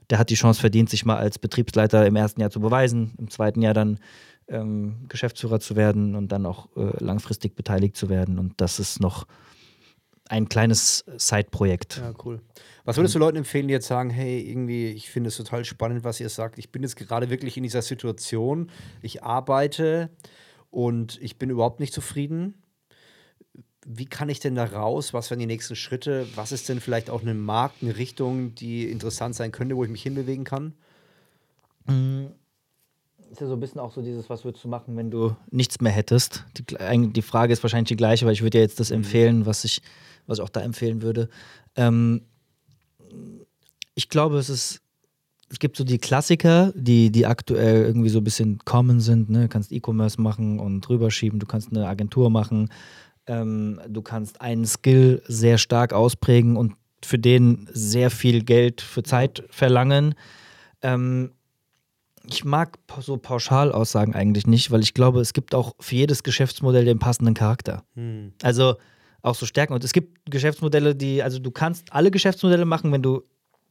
[0.09, 3.29] der hat die Chance verdient, sich mal als Betriebsleiter im ersten Jahr zu beweisen, im
[3.29, 3.99] zweiten Jahr dann
[4.47, 8.39] ähm, Geschäftsführer zu werden und dann auch äh, langfristig beteiligt zu werden.
[8.39, 9.25] Und das ist noch
[10.29, 11.97] ein kleines Side-Projekt.
[11.97, 12.41] Ja, cool.
[12.85, 16.03] Was würdest du Leuten empfehlen, die jetzt sagen, hey, irgendwie, ich finde es total spannend,
[16.03, 16.57] was ihr sagt.
[16.57, 18.69] Ich bin jetzt gerade wirklich in dieser Situation.
[19.01, 20.09] Ich arbeite
[20.69, 22.61] und ich bin überhaupt nicht zufrieden.
[23.85, 25.13] Wie kann ich denn da raus?
[25.13, 26.27] Was wären die nächsten Schritte?
[26.35, 29.89] Was ist denn vielleicht auch eine Markt, eine Richtung, die interessant sein könnte, wo ich
[29.89, 30.73] mich hinbewegen kann?
[31.85, 32.27] Mhm
[33.31, 35.81] ist ja so ein bisschen auch so dieses, was würdest du machen, wenn du nichts
[35.81, 36.45] mehr hättest?
[36.57, 38.97] Die, die Frage ist wahrscheinlich die gleiche, weil ich würde ja jetzt das mhm.
[38.97, 39.81] empfehlen, was ich,
[40.27, 41.29] was ich auch da empfehlen würde.
[41.75, 42.21] Ähm,
[43.95, 44.81] ich glaube, es ist,
[45.49, 49.29] es gibt so die Klassiker, die, die aktuell irgendwie so ein bisschen common sind.
[49.29, 49.43] Ne?
[49.43, 52.69] Du kannst E-Commerce machen und rüberschieben, du kannst eine Agentur machen,
[53.25, 59.03] ähm, du kannst einen Skill sehr stark ausprägen und für den sehr viel Geld für
[59.03, 60.15] Zeit verlangen.
[60.81, 61.31] Ähm,
[62.29, 66.85] ich mag so Pauschalaussagen eigentlich nicht, weil ich glaube, es gibt auch für jedes Geschäftsmodell
[66.85, 67.83] den passenden Charakter.
[67.95, 68.33] Hm.
[68.41, 68.75] Also
[69.21, 69.73] auch so Stärken.
[69.73, 73.23] Und es gibt Geschäftsmodelle, die, also du kannst alle Geschäftsmodelle machen, wenn du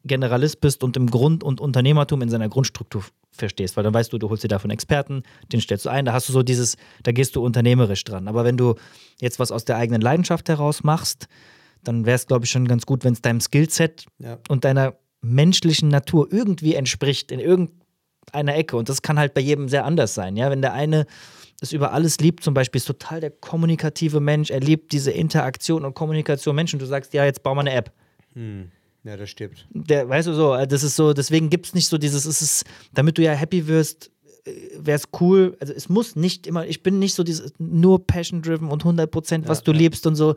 [0.05, 4.18] Generalist bist und im Grund- und Unternehmertum in seiner Grundstruktur verstehst, weil dann weißt du,
[4.18, 5.22] du holst dir davon Experten,
[5.53, 8.28] den stellst du ein, da hast du so dieses, da gehst du unternehmerisch dran.
[8.28, 8.76] Aber wenn du
[9.20, 11.26] jetzt was aus der eigenen Leidenschaft heraus machst,
[11.82, 14.38] dann wäre es, glaube ich, schon ganz gut, wenn es deinem Skillset ja.
[14.49, 17.86] und deiner menschlichen Natur irgendwie entspricht, in irgendeinem
[18.32, 18.76] einer Ecke.
[18.76, 20.36] Und das kann halt bei jedem sehr anders sein.
[20.36, 21.07] Ja, wenn der eine
[21.61, 25.84] es über alles liebt, zum Beispiel ist total der kommunikative Mensch, er liebt diese Interaktion
[25.84, 26.78] und Kommunikation Menschen.
[26.78, 27.92] Du sagst, ja, jetzt bau mal eine App.
[28.34, 28.70] Hm.
[29.04, 29.66] Ja, das stimmt.
[29.70, 32.42] Der, weißt du so, äh, das ist so, deswegen gibt es nicht so dieses, es
[32.42, 34.11] ist, damit du ja happy wirst,
[34.44, 38.04] äh, wäre es cool, also es muss nicht immer, ich bin nicht so dieses nur
[38.04, 39.78] passion-driven und 100% was ja, du ja.
[39.78, 40.34] liebst und so.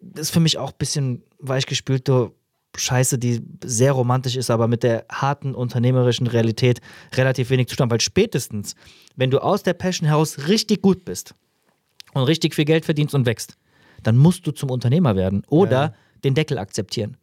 [0.00, 2.34] Das ist für mich auch ein bisschen weichgespült, du
[2.76, 6.80] Scheiße, die sehr romantisch ist, aber mit der harten unternehmerischen Realität
[7.14, 7.90] relativ wenig Zustand.
[7.92, 8.74] Weil spätestens,
[9.16, 11.34] wenn du aus der Passion heraus richtig gut bist
[12.14, 13.56] und richtig viel Geld verdienst und wächst,
[14.02, 15.44] dann musst du zum Unternehmer werden.
[15.48, 15.94] Oder ja.
[16.24, 17.16] den Deckel akzeptieren.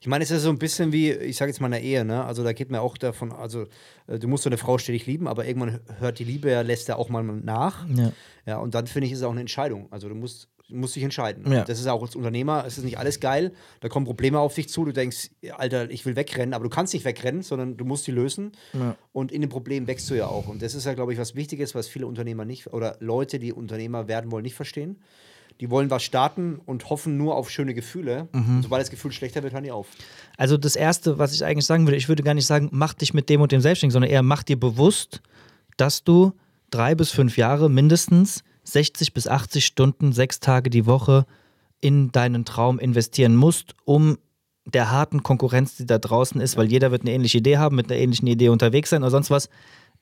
[0.00, 2.24] Ich meine, es ist so ein bisschen wie, ich sage jetzt mal eine Ehe, ne?
[2.24, 3.66] Also da geht mir auch davon, also
[4.06, 6.88] äh, du musst so eine Frau stetig lieben, aber irgendwann hört die Liebe ja, lässt
[6.88, 7.86] ja auch mal nach.
[7.88, 8.12] Ja.
[8.46, 9.88] Ja, und dann finde ich, ist es auch eine Entscheidung.
[9.90, 11.50] Also du musst, musst dich entscheiden.
[11.50, 11.64] Ja.
[11.64, 13.52] Das ist auch als Unternehmer, es ist nicht alles geil.
[13.80, 14.84] Da kommen Probleme auf dich zu.
[14.84, 18.12] Du denkst, Alter, ich will wegrennen, aber du kannst nicht wegrennen, sondern du musst die
[18.12, 18.52] lösen.
[18.72, 18.96] Ja.
[19.12, 20.48] Und in dem Problem wächst du ja auch.
[20.48, 23.52] Und das ist ja, glaube ich, was Wichtiges, was viele Unternehmer nicht, oder Leute, die
[23.52, 24.96] Unternehmer werden wollen, nicht verstehen.
[25.60, 28.28] Die wollen was starten und hoffen nur auf schöne Gefühle.
[28.32, 28.62] Mhm.
[28.62, 29.88] Sobald das Gefühl schlechter wird, hören die auf.
[30.38, 33.12] Also das Erste, was ich eigentlich sagen würde, ich würde gar nicht sagen, mach dich
[33.12, 35.20] mit dem und dem selbstständig, sondern eher mach dir bewusst,
[35.76, 36.32] dass du
[36.70, 38.42] drei bis fünf Jahre mindestens
[38.72, 41.26] 60 bis 80 Stunden, sechs Tage die Woche
[41.80, 44.18] in deinen Traum investieren musst, um
[44.66, 47.90] der harten Konkurrenz, die da draußen ist, weil jeder wird eine ähnliche Idee haben, mit
[47.90, 49.48] einer ähnlichen Idee unterwegs sein oder sonst was.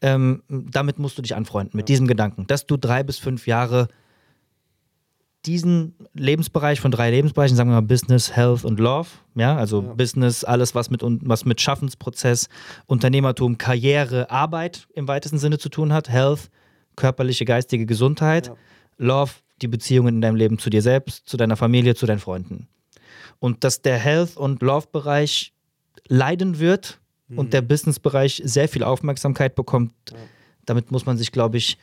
[0.00, 3.88] Ähm, damit musst du dich anfreunden, mit diesem Gedanken, dass du drei bis fünf Jahre
[5.46, 9.94] diesen Lebensbereich von drei Lebensbereichen, sagen wir mal Business, Health und Love, ja, also Ja.
[9.94, 12.48] Business, alles was mit was mit Schaffensprozess,
[12.86, 16.50] Unternehmertum, Karriere, Arbeit im weitesten Sinne zu tun hat, Health,
[16.98, 18.56] körperliche, geistige Gesundheit, Ja.
[18.98, 19.32] Love,
[19.62, 22.68] die Beziehungen in deinem Leben zu dir selbst, zu deiner Familie, zu deinen Freunden.
[23.38, 25.52] Und dass der Health- und Love-Bereich
[26.08, 27.00] leiden wird
[27.34, 29.92] und der Business-Bereich sehr viel Aufmerksamkeit bekommt,
[30.66, 31.78] damit muss man sich, glaube ich,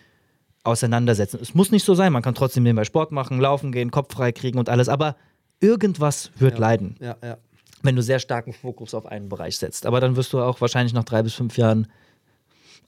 [0.63, 1.39] auseinandersetzen.
[1.41, 4.31] Es muss nicht so sein, man kann trotzdem nebenbei Sport machen, laufen gehen, Kopf frei
[4.31, 5.15] kriegen und alles, aber
[5.61, 6.59] irgendwas wird Ja.
[6.59, 7.37] leiden, Ja, ja.
[7.83, 9.85] wenn du sehr starken Fokus auf einen Bereich setzt.
[9.85, 11.87] Aber dann wirst du auch wahrscheinlich nach drei bis fünf Jahren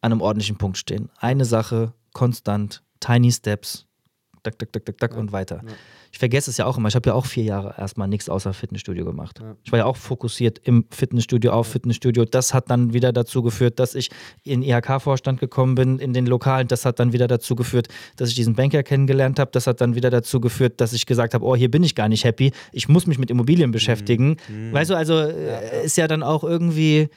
[0.01, 1.09] an einem ordentlichen Punkt stehen.
[1.19, 3.85] Eine Sache, konstant, tiny steps,
[4.41, 5.61] tak, tak, tak, tak, tak und weiter.
[5.63, 5.73] Ja.
[6.11, 6.87] Ich vergesse es ja auch immer.
[6.87, 9.39] Ich habe ja auch vier Jahre erstmal nichts außer Fitnessstudio gemacht.
[9.39, 9.55] Ja.
[9.63, 12.25] Ich war ja auch fokussiert im Fitnessstudio auf Fitnessstudio.
[12.25, 14.09] Das hat dann wieder dazu geführt, dass ich
[14.43, 16.67] in IHK-Vorstand gekommen bin, in den Lokalen.
[16.67, 19.51] Das hat dann wieder dazu geführt, dass ich diesen Banker kennengelernt habe.
[19.51, 22.09] Das hat dann wieder dazu geführt, dass ich gesagt habe, oh, hier bin ich gar
[22.09, 22.51] nicht happy.
[22.71, 24.37] Ich muss mich mit Immobilien beschäftigen.
[24.71, 27.09] Weißt du, also äh, ist ja dann auch irgendwie,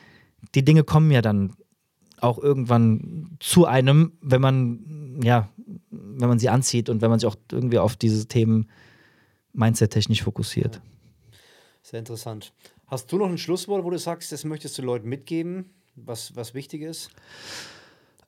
[0.55, 1.55] die Dinge kommen ja dann
[2.23, 5.49] auch irgendwann zu einem, wenn man, ja,
[5.91, 8.68] wenn man sie anzieht und wenn man sich auch irgendwie auf diese Themen
[9.53, 10.81] mindset-technisch fokussiert.
[11.83, 12.53] Sehr interessant.
[12.87, 16.55] Hast du noch ein Schlusswort, wo du sagst, das möchtest du Leuten mitgeben, was, was
[16.55, 17.11] wichtig ist?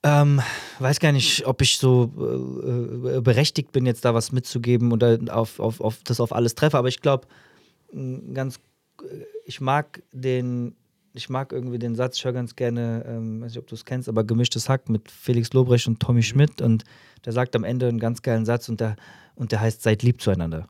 [0.03, 0.41] Ähm,
[0.79, 5.17] weiß gar nicht, ob ich so äh, äh, berechtigt bin, jetzt da was mitzugeben oder
[5.29, 7.27] auf, auf, auf das auf alles treffe, aber ich glaube,
[8.33, 8.59] ganz,
[9.01, 10.75] äh, ich mag den,
[11.13, 13.85] ich mag irgendwie den Satz, ich höre ganz gerne, ähm, weiß nicht, ob du es
[13.85, 16.61] kennst, aber gemischtes Hack mit Felix Lobrecht und Tommy Schmidt.
[16.61, 16.83] Und
[17.25, 18.95] der sagt am Ende einen ganz geilen Satz und der,
[19.35, 20.67] und der heißt, seid lieb zueinander.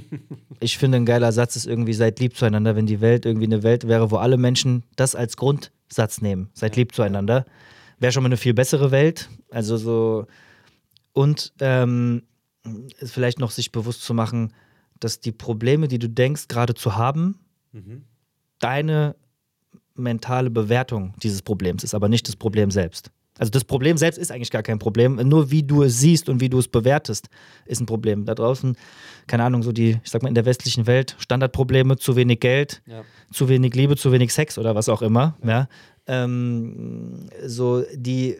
[0.60, 3.62] ich finde, ein geiler Satz ist irgendwie, seid lieb zueinander, wenn die Welt irgendwie eine
[3.62, 7.46] Welt wäre, wo alle Menschen das als Grundsatz nehmen, seid lieb zueinander
[7.98, 9.28] wäre schon mal eine viel bessere Welt.
[9.50, 10.26] Also so
[11.12, 12.22] und ähm,
[12.98, 14.52] ist vielleicht noch sich bewusst zu machen,
[15.00, 17.40] dass die Probleme, die du denkst, gerade zu haben,
[18.58, 19.16] deine
[19.98, 23.10] mentale Bewertung dieses Problems ist, aber nicht das Problem selbst.
[23.38, 25.14] Also das Problem selbst ist eigentlich gar kein Problem.
[25.14, 27.28] Nur wie du es siehst und wie du es bewertest,
[27.66, 28.24] ist ein Problem.
[28.24, 28.76] Da draußen,
[29.28, 32.82] keine Ahnung, so die, ich sag mal, in der westlichen Welt, Standardprobleme, zu wenig Geld,
[32.86, 33.02] Ja.
[33.32, 35.36] zu wenig Liebe, zu wenig Sex oder was auch immer.
[35.44, 35.68] Ja.
[36.10, 38.36] Ähm, so die,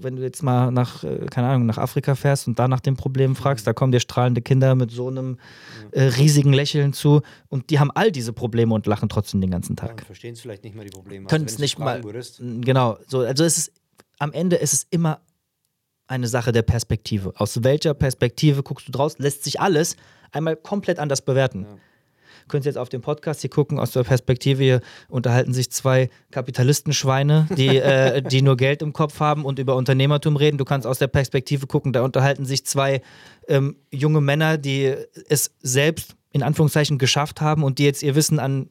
[0.00, 2.96] wenn du jetzt mal nach, äh, keine Ahnung, nach Afrika fährst und da nach den
[2.96, 5.36] Problemen fragst, da kommen dir strahlende Kinder mit so einem
[5.90, 9.74] äh, riesigen Lächeln zu und die haben all diese Probleme und lachen trotzdem den ganzen
[9.76, 10.02] Ja, Tag.
[10.06, 11.26] verstehen es vielleicht nicht mal die Probleme.
[11.26, 12.04] Können Also es wenn nicht mal.
[12.04, 13.72] Würdest, Genau, so, also es ist
[14.20, 15.20] am Ende ist es immer
[16.06, 17.32] eine Sache der Perspektive.
[17.36, 19.18] Aus welcher Perspektive guckst du draus?
[19.18, 19.96] Lässt sich alles
[20.30, 21.62] einmal komplett anders bewerten.
[21.62, 21.76] Ja.
[22.48, 26.10] Könnt ihr jetzt auf dem Podcast hier gucken, aus der Perspektive hier unterhalten sich zwei
[26.30, 30.58] Kapitalistenschweine, die, äh, die nur Geld im Kopf haben und über Unternehmertum reden.
[30.58, 33.02] Du kannst aus der Perspektive gucken, da unterhalten sich zwei
[33.48, 34.94] ähm, junge Männer, die
[35.28, 38.70] es selbst in Anführungszeichen geschafft haben und die jetzt ihr Wissen an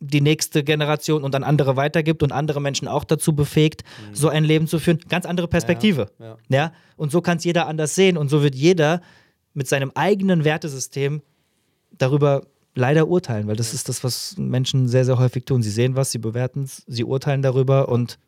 [0.00, 4.44] die nächste Generation und an andere weitergibt und andere Menschen auch dazu befähigt, so ein
[4.44, 4.98] Leben zu führen.
[5.08, 6.10] Ganz andere Perspektive.
[6.18, 6.36] Ja, ja.
[6.48, 6.72] Ja?
[6.96, 9.02] Und so kann es jeder anders sehen und so wird jeder
[9.52, 11.22] mit seinem eigenen Wertesystem
[11.90, 12.46] darüber
[12.80, 15.62] leider urteilen, weil das ist das, was Menschen sehr, sehr häufig tun.
[15.62, 18.18] Sie sehen was, sie bewerten es, sie urteilen darüber und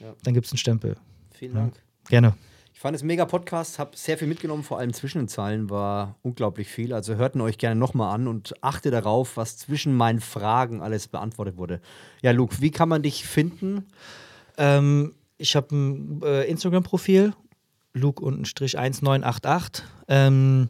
[0.00, 0.12] Ja.
[0.22, 0.96] dann gibt es einen Stempel.
[1.32, 1.74] Vielen Dank.
[2.08, 2.34] Gerne.
[2.74, 6.16] Ich fand es mega Podcast, habe sehr viel mitgenommen, vor allem zwischen den Zeilen war
[6.22, 6.92] unglaublich viel.
[6.92, 11.06] Also hört ihn euch gerne nochmal an und achte darauf, was zwischen meinen Fragen alles
[11.08, 11.80] beantwortet wurde.
[12.22, 13.86] Ja, Luke, wie kann man dich finden?
[14.58, 17.32] Ähm, ich habe ein äh, Instagram-Profil,
[17.94, 19.82] Luke-1988.
[20.08, 20.68] Ähm,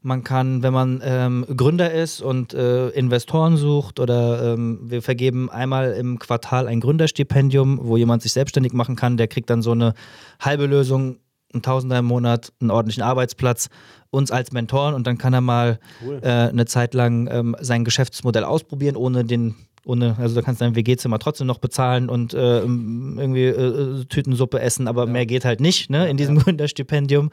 [0.00, 5.50] man kann, wenn man ähm, Gründer ist und äh, Investoren sucht oder ähm, wir vergeben
[5.50, 9.72] einmal im Quartal ein Gründerstipendium, wo jemand sich selbstständig machen kann, der kriegt dann so
[9.72, 9.94] eine
[10.40, 11.18] halbe Lösung
[11.54, 13.68] ein Tausender im Monat, einen ordentlichen Arbeitsplatz,
[14.10, 16.20] uns als Mentoren und dann kann er mal cool.
[16.22, 20.66] äh, eine Zeit lang ähm, sein Geschäftsmodell ausprobieren, ohne den ohne, also da kannst du
[20.66, 25.10] dein WG-Zimmer trotzdem noch bezahlen und äh, irgendwie äh, Tütensuppe essen, aber ja.
[25.10, 26.42] mehr geht halt nicht, ne, in diesem ja.
[26.42, 27.30] Gründerstipendium.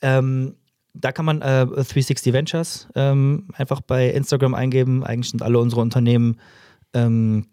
[0.00, 0.54] Ähm,
[0.94, 5.04] da kann man äh, 360 Ventures ähm, einfach bei Instagram eingeben.
[5.04, 6.40] Eigentlich sind alle unsere Unternehmen
[6.94, 7.46] ähm,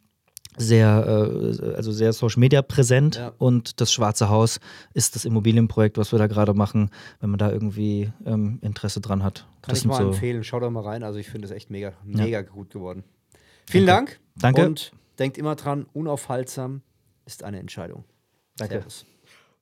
[0.57, 1.05] sehr,
[1.61, 3.33] äh, also sehr Social Media präsent ja.
[3.38, 4.59] und das Schwarze Haus
[4.93, 9.23] ist das Immobilienprojekt, was wir da gerade machen, wenn man da irgendwie ähm, Interesse dran
[9.23, 9.47] hat.
[9.61, 11.03] Kann das ich mal so empfehlen, schaut da mal rein.
[11.03, 12.41] Also ich finde es echt mega, mega ja.
[12.41, 13.03] gut geworden.
[13.69, 14.13] Vielen Danke.
[14.35, 14.55] Dank.
[14.55, 14.65] Danke.
[14.65, 16.81] Und denkt immer dran, unaufhaltsam
[17.25, 18.03] ist eine Entscheidung.
[18.57, 18.75] Danke.
[18.75, 19.05] Servus.